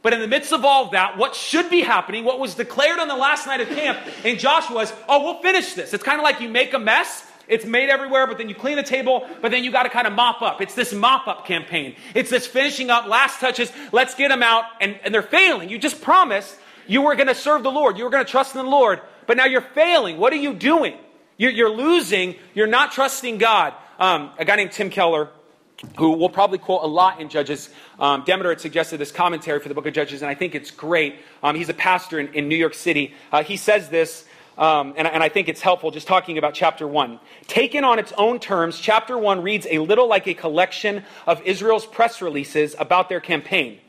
[0.01, 2.99] But in the midst of all of that, what should be happening, what was declared
[2.99, 5.95] on the last night of camp in Joshua is, oh, we'll finish this.
[5.95, 7.25] It's kind of like you make a mess.
[7.47, 10.07] It's made everywhere, but then you clean the table, but then you got to kind
[10.07, 10.61] of mop up.
[10.61, 11.95] It's this mop up campaign.
[12.13, 15.69] It's this finishing up, last touches, let's get them out, and, and they're failing.
[15.69, 16.55] You just promised
[16.87, 18.99] you were going to serve the Lord, you were going to trust in the Lord,
[19.27, 20.17] but now you're failing.
[20.17, 20.97] What are you doing?
[21.37, 23.73] You're, you're losing, you're not trusting God.
[23.99, 25.29] Um, a guy named Tim Keller,
[25.97, 27.69] who we'll probably quote a lot in Judges.
[27.99, 30.71] Um, Demeter had suggested this commentary for the book of Judges, and I think it's
[30.71, 31.15] great.
[31.43, 33.13] Um, he's a pastor in, in New York City.
[33.31, 34.25] Uh, he says this
[34.57, 37.19] um, and, and I think it's helpful just talking about chapter 1.
[37.47, 41.85] Taken on its own terms, chapter 1 reads a little like a collection of Israel's
[41.85, 43.79] press releases about their campaign.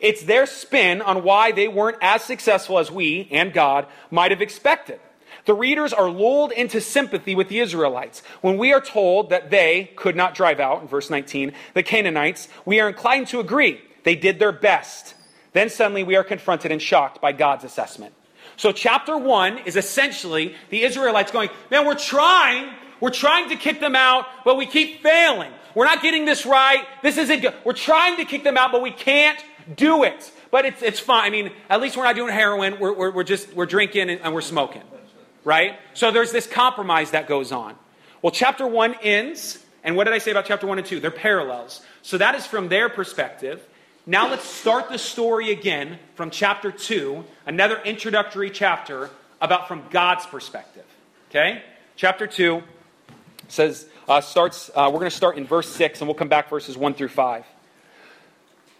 [0.00, 4.42] It's their spin on why they weren't as successful as we and God might have
[4.42, 5.00] expected.
[5.46, 8.22] The readers are lulled into sympathy with the Israelites.
[8.40, 12.48] When we are told that they could not drive out, in verse 19, the Canaanites,
[12.64, 13.80] we are inclined to agree.
[14.04, 15.14] They did their best.
[15.52, 18.14] Then suddenly we are confronted and shocked by God's assessment.
[18.56, 22.74] So, chapter one is essentially the Israelites going, Man, we're trying.
[23.00, 25.50] We're trying to kick them out, but we keep failing.
[25.74, 26.84] We're not getting this right.
[27.02, 27.54] This isn't good.
[27.64, 29.42] We're trying to kick them out, but we can't
[29.74, 30.30] do it.
[30.50, 31.24] But it's, it's fine.
[31.24, 32.78] I mean, at least we're not doing heroin.
[32.78, 34.82] We're, we're, we're just, we're drinking and, and we're smoking.
[35.44, 35.78] Right?
[35.94, 37.76] So there's this compromise that goes on.
[38.22, 39.58] Well, chapter one ends.
[39.82, 41.00] And what did I say about chapter one and two?
[41.00, 41.80] They're parallels.
[42.02, 43.66] So that is from their perspective.
[44.06, 50.26] Now let's start the story again from chapter 2, another introductory chapter about from God's
[50.26, 50.84] perspective.
[51.28, 51.62] Okay?
[51.96, 52.62] Chapter 2
[53.48, 56.48] says, uh, starts, uh, we're going to start in verse 6, and we'll come back
[56.48, 57.44] verses 1 through 5.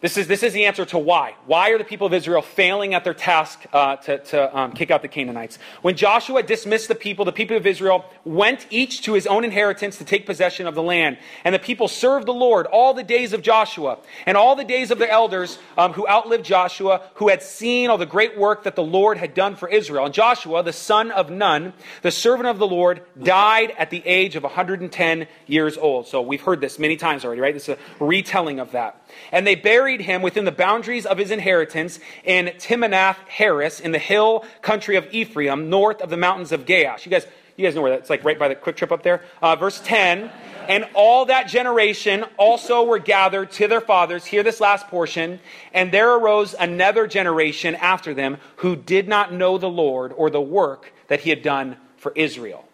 [0.01, 1.35] This is, this is the answer to why.
[1.45, 4.91] Why are the people of Israel failing at their task uh, to, to um, kick
[4.91, 5.59] out the Canaanites?
[5.83, 9.99] When Joshua dismissed the people, the people of Israel went each to his own inheritance
[9.99, 11.19] to take possession of the land.
[11.45, 14.91] And the people served the Lord all the days of Joshua and all the days
[14.91, 18.77] of their elders um, who outlived Joshua, who had seen all the great work that
[18.77, 20.07] the Lord had done for Israel.
[20.07, 24.35] And Joshua, the son of Nun, the servant of the Lord, died at the age
[24.35, 26.07] of 110 years old.
[26.07, 27.53] So we've heard this many times already, right?
[27.53, 28.97] This is a retelling of that.
[29.33, 33.99] And they buried him within the boundaries of his inheritance in Timnath Heres in the
[33.99, 37.05] hill country of Ephraim, north of the mountains of Gaash.
[37.05, 39.23] You guys, you guys know where that's like right by the QuikTrip up there.
[39.43, 40.31] Uh, verse 10.
[40.69, 44.25] And all that generation also were gathered to their fathers.
[44.25, 45.41] Hear this last portion.
[45.73, 50.41] And there arose another generation after them who did not know the Lord or the
[50.41, 52.65] work that he had done for Israel.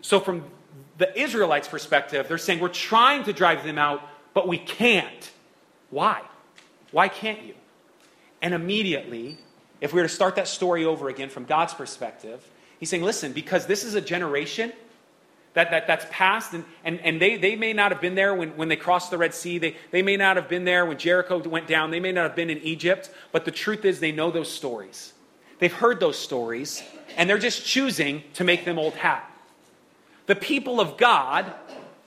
[0.00, 0.44] So, from
[0.98, 4.02] the Israelites' perspective, they're saying, We're trying to drive them out,
[4.34, 5.30] but we can't.
[5.90, 6.22] Why?
[6.92, 7.54] Why can't you?
[8.42, 9.38] And immediately,
[9.80, 12.46] if we were to start that story over again from God's perspective,
[12.78, 14.72] he's saying, listen, because this is a generation
[15.54, 18.50] that, that, that's passed, and, and, and they, they may not have been there when,
[18.56, 19.58] when they crossed the Red Sea.
[19.58, 21.90] They, they may not have been there when Jericho went down.
[21.90, 23.10] They may not have been in Egypt.
[23.32, 25.12] But the truth is, they know those stories.
[25.58, 26.82] They've heard those stories,
[27.16, 29.28] and they're just choosing to make them old hat.
[30.26, 31.52] The people of God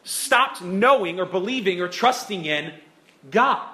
[0.04, 2.74] stopped knowing or believing or trusting in
[3.30, 3.70] God.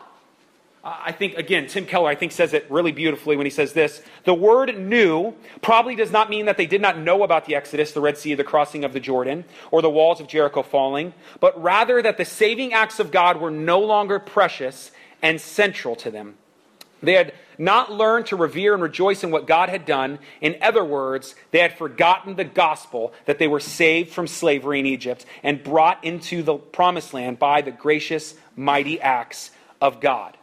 [0.82, 4.02] I think, again, Tim Keller, I think, says it really beautifully when he says this.
[4.24, 7.92] The word knew probably does not mean that they did not know about the Exodus,
[7.92, 11.62] the Red Sea, the crossing of the Jordan, or the walls of Jericho falling, but
[11.62, 16.36] rather that the saving acts of God were no longer precious and central to them.
[17.04, 20.18] They had not learned to revere and rejoice in what God had done.
[20.42, 24.88] In other words, they had forgotten the gospel that they were saved from slavery in
[24.88, 30.39] Egypt and brought into the promised land by the gracious, mighty acts of God.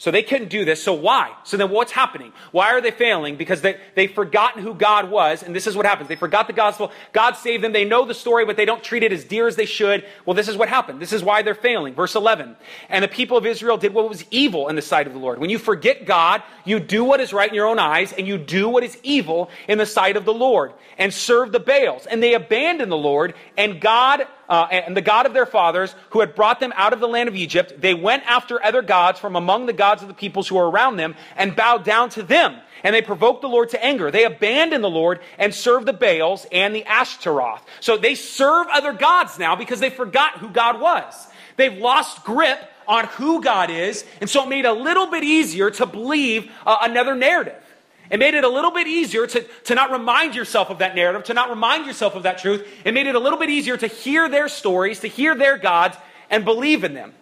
[0.00, 0.80] So they couldn't do this.
[0.80, 1.34] So why?
[1.42, 2.32] So then what's happening?
[2.52, 3.34] Why are they failing?
[3.34, 5.42] Because they, they've forgotten who God was.
[5.42, 6.08] And this is what happens.
[6.08, 6.92] They forgot the gospel.
[7.12, 7.72] God saved them.
[7.72, 10.06] They know the story, but they don't treat it as dear as they should.
[10.24, 11.00] Well, this is what happened.
[11.00, 11.94] This is why they're failing.
[11.94, 12.54] Verse 11.
[12.88, 15.40] And the people of Israel did what was evil in the sight of the Lord.
[15.40, 18.38] When you forget God, you do what is right in your own eyes, and you
[18.38, 22.06] do what is evil in the sight of the Lord, and serve the Baals.
[22.06, 26.20] And they abandoned the Lord, and God uh, and the God of their fathers, who
[26.20, 29.36] had brought them out of the land of Egypt, they went after other gods from
[29.36, 32.56] among the gods of the peoples who were around them and bowed down to them.
[32.82, 34.10] And they provoked the Lord to anger.
[34.10, 37.64] They abandoned the Lord and served the Baals and the Ashtaroth.
[37.80, 41.26] So they serve other gods now because they forgot who God was.
[41.56, 45.22] They've lost grip on who God is, and so it made it a little bit
[45.24, 47.62] easier to believe uh, another narrative.
[48.10, 51.24] It made it a little bit easier to, to not remind yourself of that narrative,
[51.24, 52.66] to not remind yourself of that truth.
[52.84, 55.96] It made it a little bit easier to hear their stories, to hear their gods,
[56.30, 57.12] and believe in them.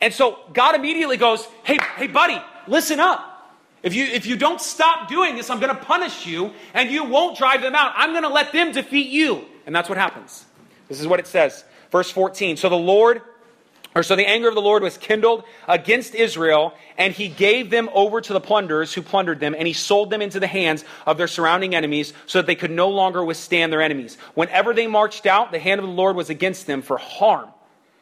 [0.00, 3.28] And so God immediately goes, Hey, hey, buddy, listen up.
[3.82, 7.04] If you, if you don't stop doing this, I'm going to punish you, and you
[7.04, 7.92] won't drive them out.
[7.96, 9.44] I'm going to let them defeat you.
[9.66, 10.44] And that's what happens.
[10.88, 11.64] This is what it says.
[11.90, 12.56] Verse 14.
[12.56, 13.22] So the Lord
[13.94, 17.90] or so the anger of the Lord was kindled against Israel, and he gave them
[17.92, 21.18] over to the plunderers who plundered them, and he sold them into the hands of
[21.18, 24.16] their surrounding enemies, so that they could no longer withstand their enemies.
[24.34, 27.48] Whenever they marched out, the hand of the Lord was against them for harm.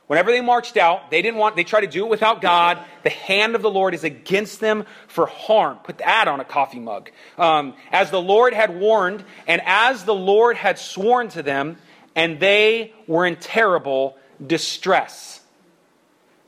[0.06, 2.82] Whenever they marched out, they didn't want, they tried to do it without God.
[3.04, 5.78] The hand of the Lord is against them for harm.
[5.84, 7.12] Put that on a coffee mug.
[7.38, 11.76] Um, as the Lord had warned, and as the Lord had sworn to them,
[12.16, 15.39] and they were in terrible distress.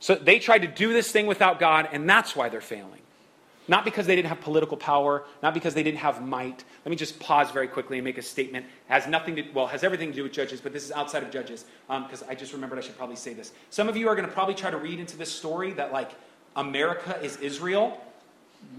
[0.03, 2.99] So they tried to do this thing without God, and that's why they're failing.
[3.69, 6.61] Not because they didn't have political power, not because they didn't have might.
[6.83, 8.65] Let me just pause very quickly and make a statement.
[8.65, 11.23] It has nothing to, well, has everything to do with judges, but this is outside
[11.23, 13.53] of judges, because um, I just remembered I should probably say this.
[13.69, 16.11] Some of you are going to probably try to read into this story that, like,
[16.57, 17.97] America is Israel.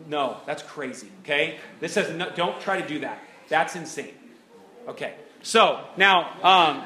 [0.06, 1.56] No, that's crazy, okay?
[1.80, 3.18] This says, no, don't try to do that.
[3.48, 4.12] That's insane.
[4.88, 6.82] Okay, so now, um,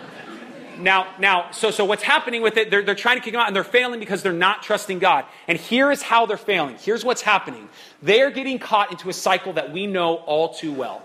[0.78, 3.46] now, now, so, so what's happening with it, they're, they're trying to kick them out
[3.46, 5.24] and they're failing because they're not trusting God.
[5.46, 6.76] And here is how they're failing.
[6.76, 7.68] Here's what's happening.
[8.02, 11.02] They are getting caught into a cycle that we know all too well.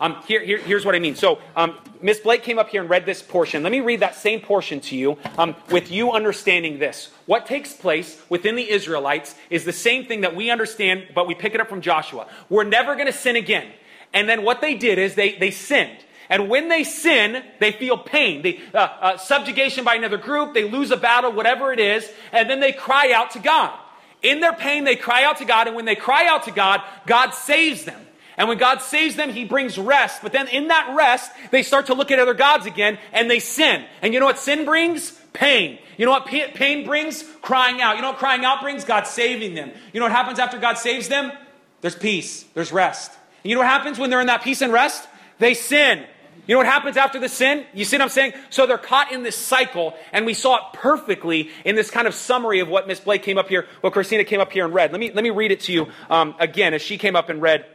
[0.00, 1.14] Um, here, here, here's what I mean.
[1.14, 3.62] So, um, Miss Blake came up here and read this portion.
[3.62, 7.10] Let me read that same portion to you um, with you understanding this.
[7.26, 11.34] What takes place within the Israelites is the same thing that we understand, but we
[11.34, 12.26] pick it up from Joshua.
[12.48, 13.68] We're never going to sin again.
[14.14, 15.98] And then what they did is they, they sinned.
[16.30, 20.62] And when they sin, they feel pain, the uh, uh, subjugation by another group, they
[20.70, 23.76] lose a battle, whatever it is, and then they cry out to God.
[24.22, 26.82] In their pain, they cry out to God, and when they cry out to God,
[27.06, 28.00] God saves them.
[28.36, 30.22] And when God saves them, He brings rest.
[30.22, 33.40] But then in that rest, they start to look at other gods again, and they
[33.40, 33.84] sin.
[34.00, 35.10] And you know what sin brings?
[35.32, 35.78] Pain.
[35.96, 37.24] You know what pain brings?
[37.42, 37.96] Crying out.
[37.96, 38.84] You know what crying out brings?
[38.84, 39.72] God saving them.
[39.92, 41.32] You know what happens after God saves them?
[41.80, 43.12] There's peace, there's rest.
[43.42, 45.08] And you know what happens when they're in that peace and rest?
[45.38, 46.04] They sin.
[46.50, 47.64] You know what happens after the sin?
[47.72, 48.32] You see what I'm saying?
[48.50, 52.14] So they're caught in this cycle, and we saw it perfectly in this kind of
[52.14, 54.90] summary of what Miss Blake came up here, what Christina came up here and read.
[54.90, 57.40] Let me, let me read it to you um, again as she came up and
[57.40, 57.66] read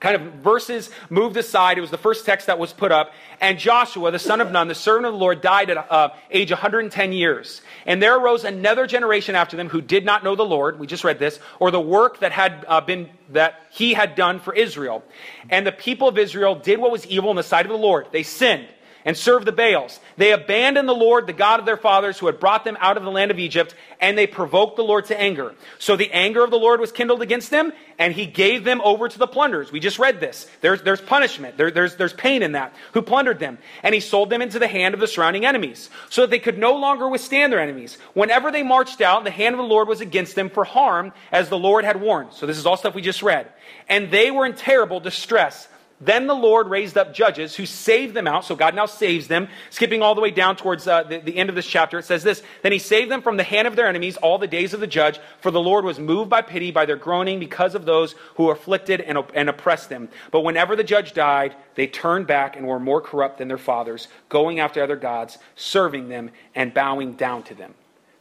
[0.00, 1.78] kind of verses moved aside.
[1.78, 3.12] It was the first text that was put up.
[3.40, 6.50] And Joshua, the son of Nun, the servant of the Lord, died at uh, age
[6.50, 7.60] 110 years.
[7.86, 10.78] And there arose another generation after them who did not know the Lord.
[10.78, 14.40] We just read this, or the work that had uh, been that he had done
[14.40, 15.02] for Israel.
[15.50, 18.06] And the people of Israel did what was evil in the sight of the Lord.
[18.10, 18.68] They sinned
[19.08, 20.00] and served the Baals.
[20.18, 23.04] They abandoned the Lord, the God of their fathers, who had brought them out of
[23.04, 25.54] the land of Egypt, and they provoked the Lord to anger.
[25.78, 29.08] So the anger of the Lord was kindled against them, and he gave them over
[29.08, 29.72] to the plunderers.
[29.72, 30.46] We just read this.
[30.60, 32.76] There's, there's punishment, there, there's, there's pain in that.
[32.92, 33.56] Who plundered them?
[33.82, 36.58] And he sold them into the hand of the surrounding enemies, so that they could
[36.58, 37.96] no longer withstand their enemies.
[38.12, 41.48] Whenever they marched out, the hand of the Lord was against them for harm, as
[41.48, 42.34] the Lord had warned.
[42.34, 43.50] So this is all stuff we just read.
[43.88, 45.66] And they were in terrible distress.
[46.00, 48.44] Then the Lord raised up judges who saved them out.
[48.44, 49.48] So God now saves them.
[49.70, 52.22] Skipping all the way down towards uh, the, the, end of this chapter, it says
[52.22, 54.80] this Then he saved them from the hand of their enemies all the days of
[54.80, 58.14] the judge, for the Lord was moved by pity by their groaning because of those
[58.36, 60.08] who afflicted and, and oppressed them.
[60.30, 64.06] But whenever the judge died, they turned back and were more corrupt than their fathers,
[64.28, 67.74] going after other gods, serving them, and bowing down to them.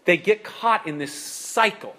[0.06, 1.96] They get caught in this cycle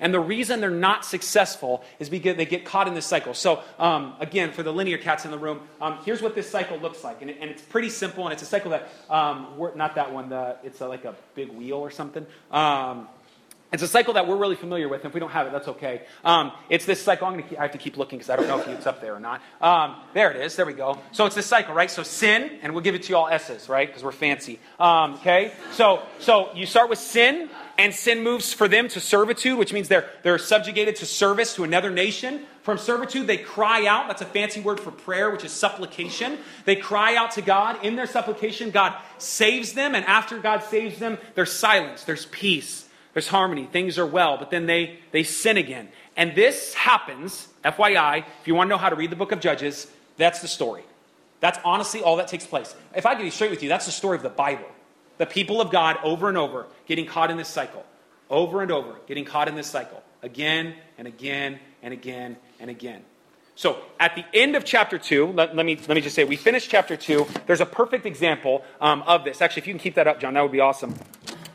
[0.00, 3.34] and the reason they're not successful is because they get caught in this cycle.
[3.34, 6.78] So, um, again, for the linear cats in the room, um, here's what this cycle
[6.78, 7.20] looks like.
[7.22, 10.28] And, it, and, it's pretty simple, and it's a cycle that, um, not that one,
[10.28, 12.26] the, it's a, like a big wheel or something.
[12.50, 13.08] Um,
[13.74, 15.00] it's a cycle that we're really familiar with.
[15.00, 16.02] And if we don't have it, that's okay.
[16.24, 17.26] Um, it's this cycle.
[17.26, 19.00] I'm gonna keep, I have to keep looking because I don't know if it's up
[19.00, 19.42] there or not.
[19.60, 20.54] Um, there it is.
[20.54, 21.00] There we go.
[21.10, 21.90] So it's this cycle, right?
[21.90, 23.88] So sin, and we'll give it to you all S's, right?
[23.88, 24.60] Because we're fancy.
[24.78, 25.52] Um, okay.
[25.72, 29.88] So so you start with sin, and sin moves for them to servitude, which means
[29.88, 32.46] they're they're subjugated to service to another nation.
[32.62, 34.08] From servitude, they cry out.
[34.08, 36.38] That's a fancy word for prayer, which is supplication.
[36.64, 37.84] They cry out to God.
[37.84, 42.04] In their supplication, God saves them, and after God saves them, there's silence.
[42.04, 42.84] There's peace
[43.14, 45.88] there's harmony, things are well, but then they, they sin again.
[46.16, 49.40] And this happens, FYI, if you want to know how to read the book of
[49.40, 50.82] Judges, that's the story.
[51.38, 52.74] That's honestly all that takes place.
[52.94, 54.66] If I could be straight with you, that's the story of the Bible.
[55.18, 57.84] The people of God over and over getting caught in this cycle.
[58.30, 60.02] Over and over getting caught in this cycle.
[60.22, 63.02] Again and again and again and again.
[63.56, 66.36] So at the end of chapter 2, let, let me, let me just say, we
[66.36, 67.26] finished chapter 2.
[67.46, 69.40] There's a perfect example um, of this.
[69.40, 70.94] Actually, if you can keep that up, John, that would be awesome.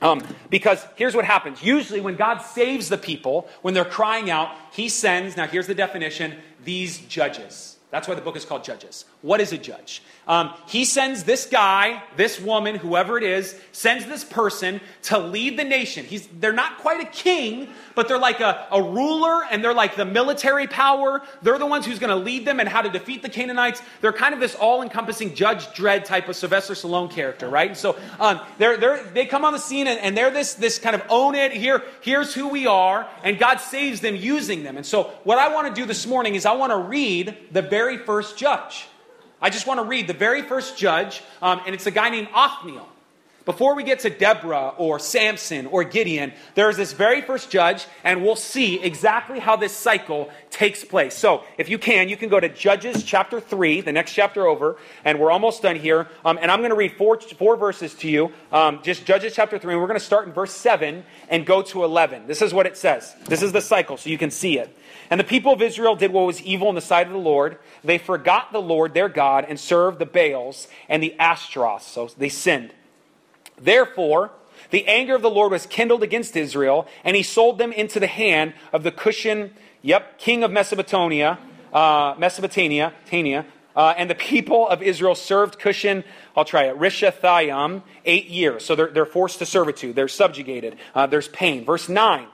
[0.01, 1.61] Um, because here's what happens.
[1.61, 5.75] Usually, when God saves the people, when they're crying out, He sends, now here's the
[5.75, 7.75] definition, these judges.
[7.91, 9.05] That's why the book is called Judges.
[9.23, 10.03] What is a judge?
[10.27, 15.57] Um, he sends this guy, this woman, whoever it is, sends this person to lead
[15.57, 16.05] the nation.
[16.05, 19.95] He's, they're not quite a king, but they're like a, a ruler and they're like
[19.95, 21.23] the military power.
[21.41, 23.81] They're the ones who's going to lead them and how to defeat the Canaanites.
[24.01, 27.69] They're kind of this all encompassing Judge Dredd type of Sylvester Stallone character, right?
[27.69, 30.77] And so um, they're, they're, they come on the scene and, and they're this, this
[30.77, 31.53] kind of own it.
[31.53, 33.09] Here, here's who we are.
[33.23, 34.77] And God saves them using them.
[34.77, 37.63] And so what I want to do this morning is I want to read the
[37.63, 38.87] very first judge.
[39.41, 42.27] I just want to read the very first judge, um, and it's a guy named
[42.33, 42.87] Othniel.
[43.45, 48.23] Before we get to Deborah or Samson or Gideon, there's this very first judge, and
[48.23, 51.15] we'll see exactly how this cycle takes place.
[51.15, 54.77] So, if you can, you can go to Judges chapter 3, the next chapter over,
[55.05, 56.07] and we're almost done here.
[56.25, 59.57] Um, and I'm going to read four, four verses to you, um, just Judges chapter
[59.57, 62.27] 3, and we're going to start in verse 7 and go to 11.
[62.27, 63.15] This is what it says.
[63.25, 64.75] This is the cycle, so you can see it.
[65.09, 67.57] And the people of Israel did what was evil in the sight of the Lord.
[67.83, 71.83] They forgot the Lord their God and served the Baals and the Ashtaroth.
[71.83, 72.73] So they sinned.
[73.61, 74.31] Therefore,
[74.71, 78.07] the anger of the Lord was kindled against Israel, and he sold them into the
[78.07, 81.39] hand of the Cushan, yep, king of Mesopotamia,
[81.73, 83.45] uh, Mesopotamia, Tania,
[83.75, 86.03] uh, and the people of Israel served Cushan,
[86.35, 88.65] I'll try it, Rishathaim, eight years.
[88.65, 91.65] So they're, they're forced to servitude, they're subjugated, uh, there's pain.
[91.65, 92.27] Verse 9.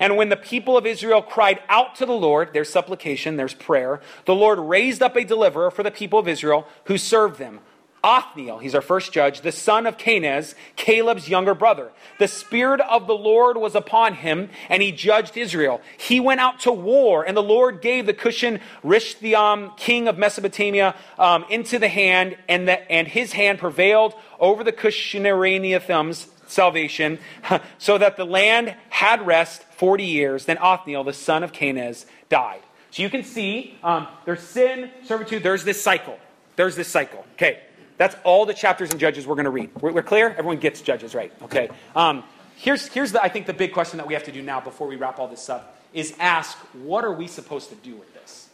[0.00, 4.00] And when the people of Israel cried out to the Lord, there's supplication, there's prayer,
[4.26, 7.60] the Lord raised up a deliverer for the people of Israel who served them
[8.08, 11.90] Othniel, he's our first judge, the son of Kenaz, Caleb's younger brother.
[12.18, 15.82] The Spirit of the Lord was upon him, and he judged Israel.
[15.98, 20.94] He went out to war, and the Lord gave the Cushan Rishthaim, king of Mesopotamia,
[21.18, 27.18] um, into the hand, and, the, and his hand prevailed over the Cushanaraniathim's salvation,
[27.78, 30.46] so that the land had rest 40 years.
[30.46, 32.62] Then Othniel, the son of Kenaz, died.
[32.90, 36.18] So you can see um, there's sin, servitude, there's this cycle.
[36.56, 37.26] There's this cycle.
[37.34, 37.64] Okay.
[37.98, 39.70] That's all the chapters in Judges we're going to read.
[39.80, 40.30] We're, we're, clear?
[40.30, 41.32] Everyone gets Judges, right?
[41.42, 41.68] Okay.
[41.94, 42.24] Um,
[42.56, 44.86] here's, here's the, I think, the big question that we have to do now before
[44.86, 48.48] we wrap all this up is ask, what are we supposed to do with this?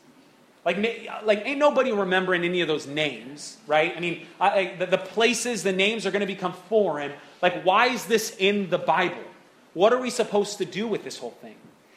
[0.64, 0.78] Like,
[1.24, 3.94] like ain't nobody remembering any of those names, right?
[3.94, 7.12] I mean, I, the, the places, the names are going to become foreign.
[7.42, 9.22] Like, why is this in the Bible?
[9.74, 11.56] What are we supposed to do with this whole thing?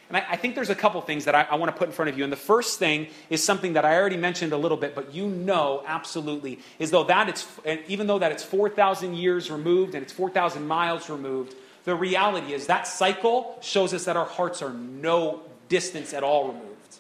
[0.10, 1.94] And I, I think there's a couple things that I, I want to put in
[1.94, 2.24] front of you.
[2.24, 5.28] And the first thing is something that I already mentioned a little bit, but you
[5.28, 7.48] know absolutely is though that it's
[7.88, 12.68] even though that it's 4,000 years removed and it's 4,000 miles removed, the reality is
[12.68, 16.98] that cycle shows us that our hearts are no distance at all removed.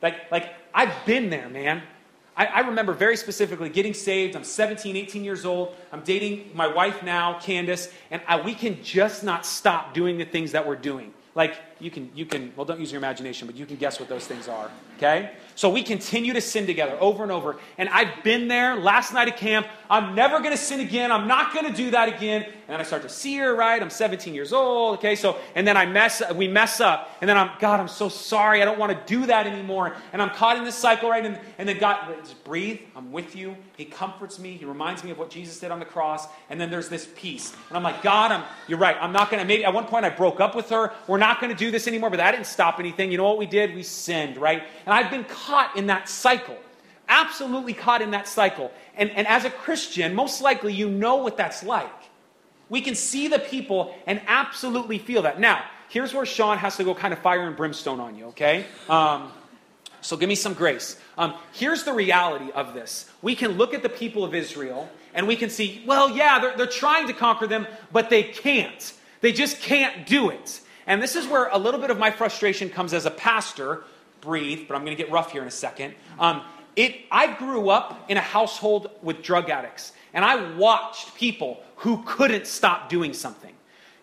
[0.00, 1.82] Like, like I've been there, man.
[2.36, 4.36] I, I, remember very specifically getting saved.
[4.36, 5.74] I'm 17, 18 years old.
[5.92, 10.24] I'm dating my wife now, Candace, and I, we can just not stop doing the
[10.24, 11.12] things that we're doing.
[11.34, 14.08] Like, you can, you can, well, don't use your imagination, but you can guess what
[14.10, 15.30] those things are, okay?
[15.54, 17.56] So we continue to sin together over and over.
[17.78, 19.66] And I've been there last night at camp.
[19.88, 21.10] I'm never to sin again.
[21.10, 22.46] I'm not to do that again.
[22.72, 23.82] And then I start to see her, right?
[23.82, 25.14] I'm 17 years old, okay?
[25.14, 27.10] So, and then I mess, we mess up.
[27.20, 28.62] And then I'm, God, I'm so sorry.
[28.62, 29.94] I don't want to do that anymore.
[30.14, 31.22] And I'm caught in this cycle, right?
[31.22, 32.80] And, and then God, just breathe.
[32.96, 33.58] I'm with you.
[33.76, 34.56] He comforts me.
[34.56, 36.26] He reminds me of what Jesus did on the cross.
[36.48, 37.54] And then there's this peace.
[37.68, 38.96] And I'm like, God, I'm, you're right.
[38.98, 40.94] I'm not going to, maybe at one point I broke up with her.
[41.06, 43.12] We're not going to do this anymore, but that didn't stop anything.
[43.12, 43.74] You know what we did?
[43.74, 44.62] We sinned, right?
[44.86, 46.56] And I've been caught in that cycle.
[47.06, 48.72] Absolutely caught in that cycle.
[48.96, 51.90] And, and as a Christian, most likely you know what that's like.
[52.68, 55.40] We can see the people and absolutely feel that.
[55.40, 58.64] Now, here's where Sean has to go kind of fire and brimstone on you, okay?
[58.88, 59.32] Um,
[60.00, 60.98] so give me some grace.
[61.16, 63.10] Um, here's the reality of this.
[63.20, 66.56] We can look at the people of Israel and we can see, well, yeah, they're,
[66.56, 68.94] they're trying to conquer them, but they can't.
[69.20, 70.60] They just can't do it.
[70.86, 73.84] And this is where a little bit of my frustration comes as a pastor.
[74.20, 75.94] Breathe, but I'm going to get rough here in a second.
[76.18, 76.42] Um,
[76.74, 82.02] it, I grew up in a household with drug addicts, and I watched people who
[82.04, 83.52] couldn't stop doing something.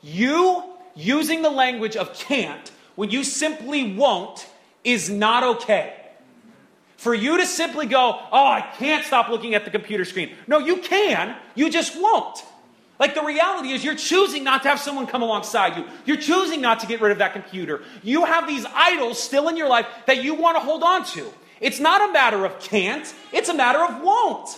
[0.02, 0.64] You
[0.96, 4.48] using the language of can't when you simply won't
[4.84, 5.96] is not okay.
[6.98, 10.36] For you to simply go, oh, I can't stop looking at the computer screen.
[10.46, 12.44] No, you can, you just won't.
[13.00, 15.86] Like the reality is, you're choosing not to have someone come alongside you.
[16.06, 17.82] You're choosing not to get rid of that computer.
[18.04, 21.32] You have these idols still in your life that you want to hold on to.
[21.62, 24.50] It's not a matter of can't, it's a matter of won't.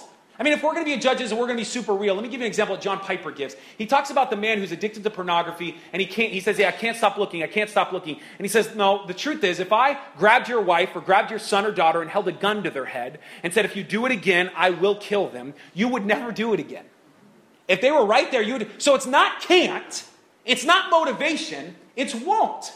[0.42, 2.16] I mean, if we're going to be judges and we're going to be super real,
[2.16, 3.56] let me give you an example that John Piper gives.
[3.78, 6.70] He talks about the man who's addicted to pornography and he can't, he says, Yeah,
[6.70, 8.16] I can't stop looking, I can't stop looking.
[8.16, 11.38] And he says, No, the truth is, if I grabbed your wife or grabbed your
[11.38, 14.04] son or daughter and held a gun to their head and said, If you do
[14.08, 16.86] it again, I will kill them, you would never do it again.
[17.68, 18.82] If they were right there, you would.
[18.82, 20.04] So it's not can't,
[20.44, 22.74] it's not motivation, it's won't.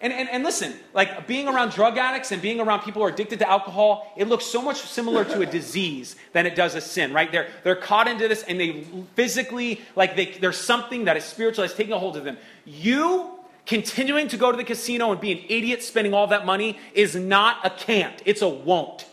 [0.00, 3.10] And, and, and listen, like being around drug addicts and being around people who are
[3.10, 6.80] addicted to alcohol, it looks so much similar to a disease than it does a
[6.80, 7.32] sin, right?
[7.32, 8.84] They're, they're caught into this and they
[9.16, 12.38] physically, like they, there's something that is spiritual that's taking a hold of them.
[12.64, 13.28] You
[13.66, 17.16] continuing to go to the casino and be an idiot spending all that money is
[17.16, 19.04] not a can't, it's a won't.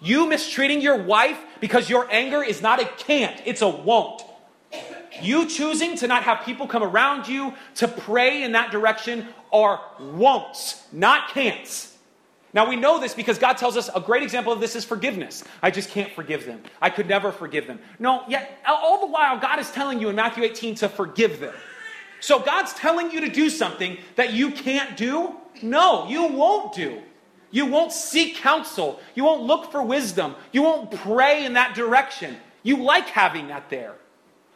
[0.00, 4.22] You mistreating your wife because your anger is not a can't, it's a won't.
[5.20, 9.80] You choosing to not have people come around you to pray in that direction are
[10.00, 11.92] won'ts, not can'ts.
[12.52, 15.42] Now we know this because God tells us a great example of this is forgiveness.
[15.62, 16.62] I just can't forgive them.
[16.82, 17.78] I could never forgive them.
[17.98, 21.54] No, yet all the while God is telling you in Matthew 18 to forgive them.
[22.20, 25.34] So God's telling you to do something that you can't do?
[25.62, 27.02] No, you won't do.
[27.50, 29.00] You won't seek counsel.
[29.14, 30.34] You won't look for wisdom.
[30.50, 32.36] You won't pray in that direction.
[32.62, 33.94] You like having that there.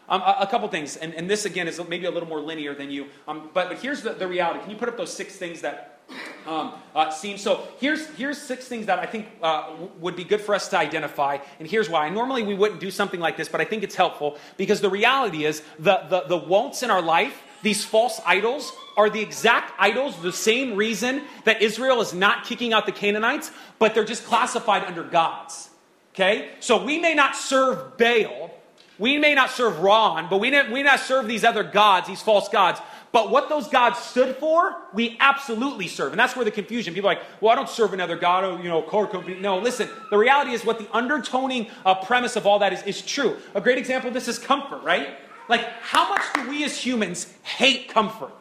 [0.09, 2.75] Um, a, a, couple things, and, and, this again is maybe a little more linear
[2.75, 4.61] than you, um, but, but here's the, the reality.
[4.61, 5.99] Can you put up those six things that
[6.47, 7.37] um, uh, seem.
[7.37, 10.79] So here's, here's six things that I think uh, would be good for us to
[10.79, 12.09] identify, and here's why.
[12.09, 15.45] Normally we wouldn't do something like this, but I think it's helpful because the reality
[15.45, 20.21] is the, the, the won'ts in our life, these false idols, are the exact idols,
[20.23, 24.85] the same reason that Israel is not kicking out the Canaanites, but they're just classified
[24.85, 25.69] under gods.
[26.15, 26.51] Okay?
[26.61, 28.51] So we may not serve Baal,
[28.99, 32.23] we may not serve Ron, but we, may, we not serve these other gods, these
[32.23, 32.81] false gods,
[33.11, 36.13] but what those gods stood for, we absolutely serve.
[36.13, 36.93] And that's where the confusion.
[36.93, 39.41] People are like, well, I don't serve another God, or, you know, car company.
[39.41, 43.01] No, listen, the reality is what the undertoning uh, premise of all that is, is
[43.01, 43.37] true.
[43.55, 45.17] A great example of this is comfort, right?
[45.49, 48.33] Like, how much do we as humans hate comfort?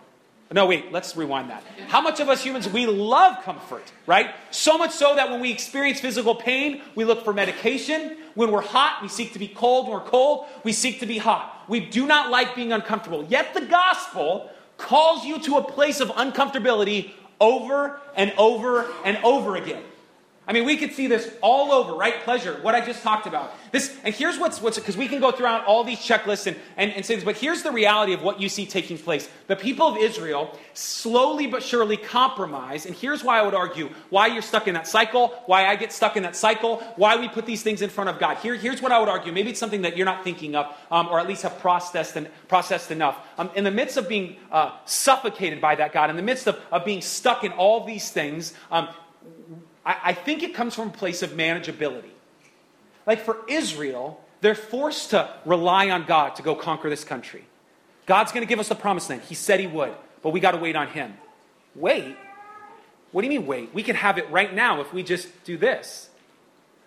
[0.51, 1.61] No, wait, let's rewind that.
[1.87, 4.33] How much of us humans, we love comfort, right?
[4.49, 8.17] So much so that when we experience physical pain, we look for medication.
[8.33, 9.87] When we're hot, we seek to be cold.
[9.87, 11.65] When we're cold, we seek to be hot.
[11.67, 13.25] We do not like being uncomfortable.
[13.27, 19.57] Yet the gospel calls you to a place of uncomfortability over and over and over
[19.57, 19.83] again.
[20.47, 22.21] I mean, we could see this all over, right?
[22.23, 23.53] Pleasure, what I just talked about.
[23.73, 26.89] This, and here's what's, what's because we can go throughout all these checklists and, and,
[26.93, 29.27] and this, but here's the reality of what you see taking place.
[29.47, 34.27] The people of Israel slowly but surely compromise, and here's why I would argue why
[34.27, 37.45] you're stuck in that cycle, why I get stuck in that cycle, why we put
[37.45, 38.37] these things in front of God.
[38.37, 39.33] Here, here's what I would argue.
[39.33, 42.29] Maybe it's something that you're not thinking of, um, or at least have processed, and,
[42.47, 43.17] processed enough.
[43.37, 46.57] Um, in the midst of being uh, suffocated by that God, in the midst of,
[46.71, 48.87] of being stuck in all these things, um,
[49.87, 52.11] I, I think it comes from a place of manageability.
[53.07, 57.45] Like for Israel, they're forced to rely on God to go conquer this country.
[58.05, 59.23] God's going to give us the promised land.
[59.23, 61.15] He said He would, but we got to wait on Him.
[61.73, 62.15] Wait?
[63.11, 63.73] What do you mean, wait?
[63.73, 66.09] We can have it right now if we just do this.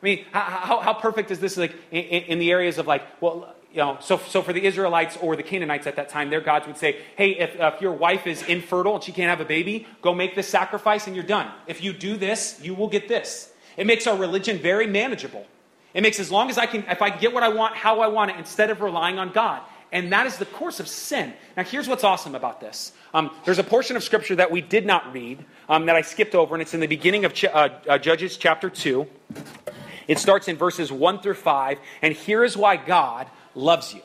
[0.03, 3.55] I mean, how, how perfect is this like in, in, the areas of like, well,
[3.73, 6.67] you know, so, so for the Israelites or the Canaanites at that time, their gods
[6.67, 9.87] would say, hey, if, if your wife is infertile and she can't have a baby,
[10.03, 11.51] go make this sacrifice and you're done.
[11.69, 13.53] If you do this, you will get this.
[13.77, 15.47] It makes our religion very manageable.
[15.95, 18.01] It makes as long as I can, if I can get what I want, how
[18.01, 19.63] I want it, instead of relying on God.
[19.93, 21.33] And that is the course of sin.
[21.57, 22.93] Now, here's what's awesome about this.
[23.13, 26.35] Um, there's a portion of Scripture that we did not read um, that I skipped
[26.35, 29.07] over, and it's in the beginning of Ch- uh, uh, Judges chapter 2.
[30.07, 34.03] It starts in verses 1 through 5, and here is why God loves you.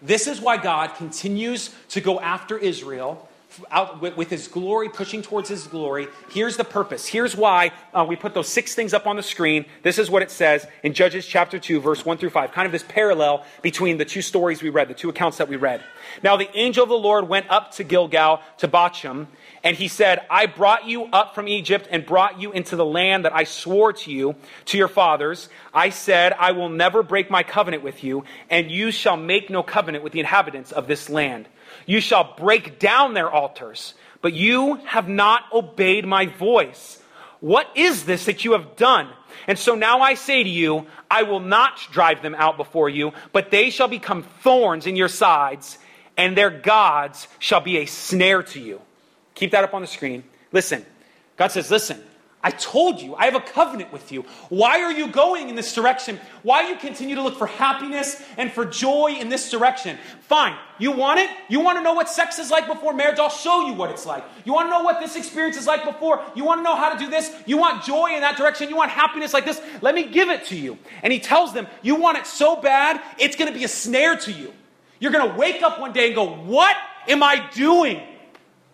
[0.00, 3.28] This is why God continues to go after Israel
[3.70, 6.08] out with, with, his glory, pushing towards his glory.
[6.30, 7.06] Here's the purpose.
[7.06, 9.64] Here's why uh, we put those six things up on the screen.
[9.82, 12.52] This is what it says in Judges chapter 2, verse 1 through 5.
[12.52, 15.56] Kind of this parallel between the two stories we read, the two accounts that we
[15.56, 15.82] read.
[16.22, 19.26] Now the angel of the Lord went up to Gilgal to Bochim,
[19.64, 23.24] and he said, I brought you up from Egypt and brought you into the land
[23.24, 24.36] that I swore to you,
[24.66, 25.48] to your fathers.
[25.74, 29.62] I said, I will never break my covenant with you, and you shall make no
[29.62, 31.48] covenant with the inhabitants of this land.
[31.86, 37.02] You shall break down their altars, but you have not obeyed my voice.
[37.40, 39.08] What is this that you have done?
[39.46, 43.12] And so now I say to you, I will not drive them out before you,
[43.32, 45.78] but they shall become thorns in your sides,
[46.16, 48.80] and their gods shall be a snare to you.
[49.38, 50.24] Keep that up on the screen.
[50.50, 50.84] Listen,
[51.36, 52.02] God says, Listen,
[52.42, 54.22] I told you, I have a covenant with you.
[54.48, 56.18] Why are you going in this direction?
[56.42, 59.96] Why you continue to look for happiness and for joy in this direction?
[60.22, 60.56] Fine.
[60.80, 61.30] You want it?
[61.48, 63.20] You want to know what sex is like before marriage?
[63.20, 64.24] I'll show you what it's like.
[64.44, 66.20] You want to know what this experience is like before?
[66.34, 67.32] You want to know how to do this?
[67.46, 68.68] You want joy in that direction?
[68.68, 69.60] You want happiness like this?
[69.82, 70.78] Let me give it to you.
[71.04, 74.16] And he tells them, You want it so bad, it's going to be a snare
[74.16, 74.52] to you.
[74.98, 76.76] You're going to wake up one day and go, What
[77.06, 78.00] am I doing?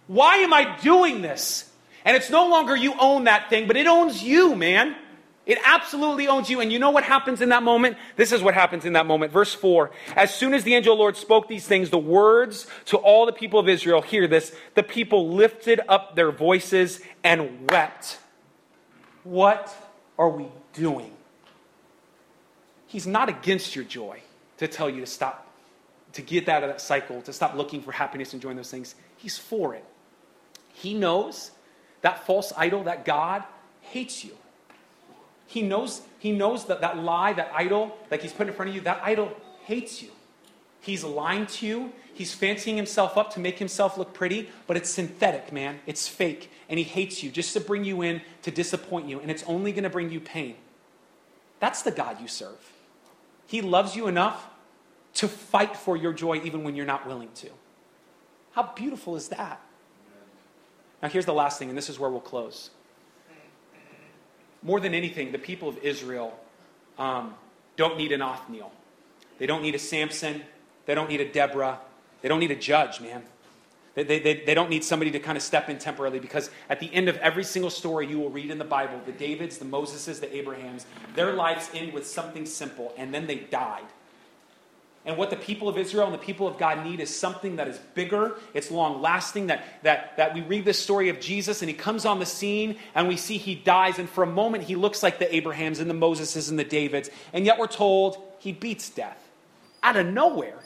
[0.07, 1.71] Why am I doing this?
[2.05, 4.95] And it's no longer you own that thing, but it owns you, man.
[5.47, 6.61] It absolutely owns you.
[6.61, 7.97] And you know what happens in that moment?
[8.17, 9.33] This is what happens in that moment.
[9.33, 12.67] Verse 4 As soon as the angel of the Lord spoke these things, the words
[12.87, 17.71] to all the people of Israel, hear this, the people lifted up their voices and
[17.71, 18.19] wept.
[19.23, 19.75] What
[20.19, 21.11] are we doing?
[22.87, 24.21] He's not against your joy
[24.59, 25.47] to tell you to stop,
[26.13, 28.95] to get out of that cycle, to stop looking for happiness and enjoying those things.
[29.17, 29.85] He's for it.
[30.75, 31.51] He knows
[32.03, 33.43] that false idol, that God
[33.81, 34.37] hates you.
[35.47, 38.75] He knows, he knows that that lie, that idol that he's put in front of
[38.75, 39.33] you, that idol
[39.65, 40.11] hates you.
[40.81, 41.93] He's lying to you.
[42.13, 45.81] He's fancying himself up to make himself look pretty, but it's synthetic, man.
[45.87, 46.51] It's fake.
[46.69, 49.73] And he hates you just to bring you in to disappoint you, and it's only
[49.73, 50.57] going to bring you pain.
[51.59, 52.73] That's the God you serve.
[53.47, 54.47] He loves you enough
[55.15, 57.49] to fight for your joy even when you're not willing to.
[58.53, 59.61] How beautiful is that?
[61.05, 62.71] Now, here's the last thing, and this is where we'll close.
[64.63, 66.35] More than anything, the people of Israel
[66.99, 67.35] um,
[67.77, 68.73] don't need an Othniel.
[69.37, 70.41] They don't need a Samson.
[70.87, 71.79] They don't need a Deborah.
[72.23, 73.23] They don't need a judge, man.
[73.95, 76.81] They, they, they, they, don't need somebody to kind of step in temporarily because at
[76.81, 79.67] the end of every single story you will read in the Bible, the Davids, the
[79.67, 83.85] Moseses, the Abrahams, their lives end with something simple, and then they died.
[85.07, 87.69] And what the people of Israel and the people of God need is something that
[87.69, 89.49] is bigger, it's long lasting.
[89.49, 92.77] That, that, that we read this story of Jesus and he comes on the scene
[92.95, 95.91] and we see he dies, and for a moment he looks like the Abrahams and
[95.91, 99.19] the Moseses and the Davids, and yet we're told he beats death
[99.83, 100.59] out of nowhere.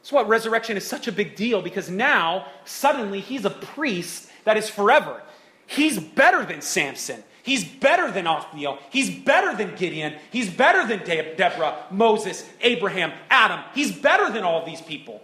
[0.00, 4.56] That's why resurrection is such a big deal because now, suddenly, he's a priest that
[4.56, 5.20] is forever.
[5.66, 7.24] He's better than Samson.
[7.46, 8.80] He's better than Othniel.
[8.90, 10.16] He's better than Gideon.
[10.32, 13.60] He's better than De- Deborah, Moses, Abraham, Adam.
[13.72, 15.22] He's better than all these people.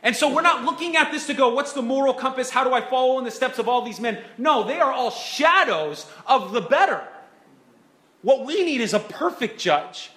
[0.00, 2.48] And so we're not looking at this to go, what's the moral compass?
[2.48, 4.22] How do I follow in the steps of all these men?
[4.38, 7.02] No, they are all shadows of the better.
[8.22, 10.10] What we need is a perfect judge,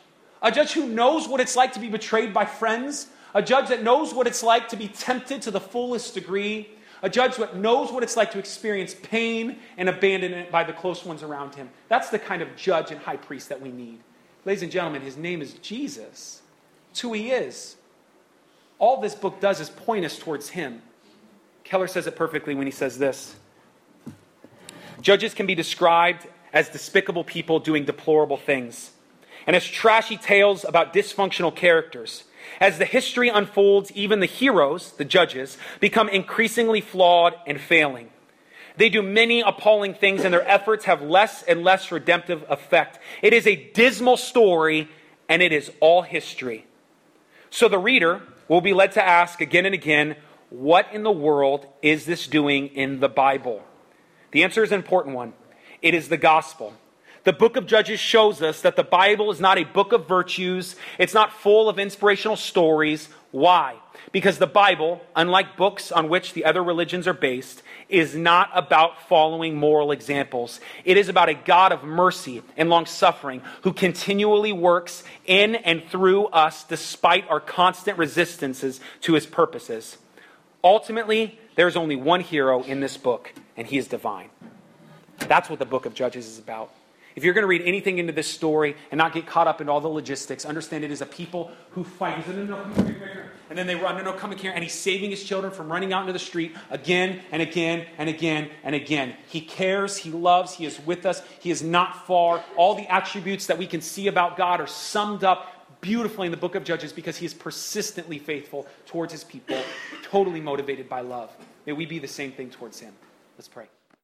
[0.43, 3.81] a judge who knows what it's like to be betrayed by friends, a judge that
[3.81, 6.69] knows what it's like to be tempted to the fullest degree,
[7.01, 11.05] a judge that knows what it's like to experience pain and abandonment by the close
[11.05, 11.69] ones around him.
[11.89, 13.99] That's the kind of judge and high priest that we need.
[14.45, 16.41] Ladies and gentlemen, his name is Jesus.
[16.91, 17.75] It's who he is.
[18.79, 20.81] All this book does is point us towards him.
[21.63, 23.35] Keller says it perfectly when he says this
[25.01, 28.91] Judges can be described as despicable people doing deplorable things,
[29.45, 32.23] and as trashy tales about dysfunctional characters.
[32.59, 38.09] As the history unfolds, even the heroes, the judges, become increasingly flawed and failing.
[38.77, 42.99] They do many appalling things, and their efforts have less and less redemptive effect.
[43.21, 44.87] It is a dismal story,
[45.27, 46.65] and it is all history.
[47.49, 50.15] So the reader will be led to ask again and again,
[50.49, 53.63] what in the world is this doing in the Bible?
[54.31, 55.33] The answer is an important one.
[55.81, 56.73] It is the gospel.
[57.27, 60.77] The book of Judges shows us that the Bible is not a book of virtues.
[60.97, 63.09] It's not full of inspirational stories.
[63.31, 63.75] Why?
[64.13, 69.09] Because the Bible, unlike books on which the other religions are based, is not about
[69.09, 70.61] following moral examples.
[70.85, 75.83] It is about a God of mercy and long suffering who continually works in and
[75.89, 79.97] through us despite our constant resistances to his purposes.
[80.63, 84.29] Ultimately, there's only one hero in this book, and he is divine.
[85.17, 86.71] That's what the book of Judges is about.
[87.17, 89.67] If you're going to read anything into this story and not get caught up in
[89.67, 92.27] all the logistics, understand it is a people who fight.
[92.27, 94.51] No, no, here, And then they run, no, no, come here.
[94.53, 98.07] And he's saving his children from running out into the street again and again and
[98.07, 99.15] again and again.
[99.29, 102.43] He cares, he loves, he is with us, he is not far.
[102.55, 106.37] All the attributes that we can see about God are summed up beautifully in the
[106.37, 109.57] book of Judges because he is persistently faithful towards his people,
[110.03, 111.35] totally motivated by love.
[111.65, 112.93] May we be the same thing towards him.
[113.39, 113.65] Let's pray.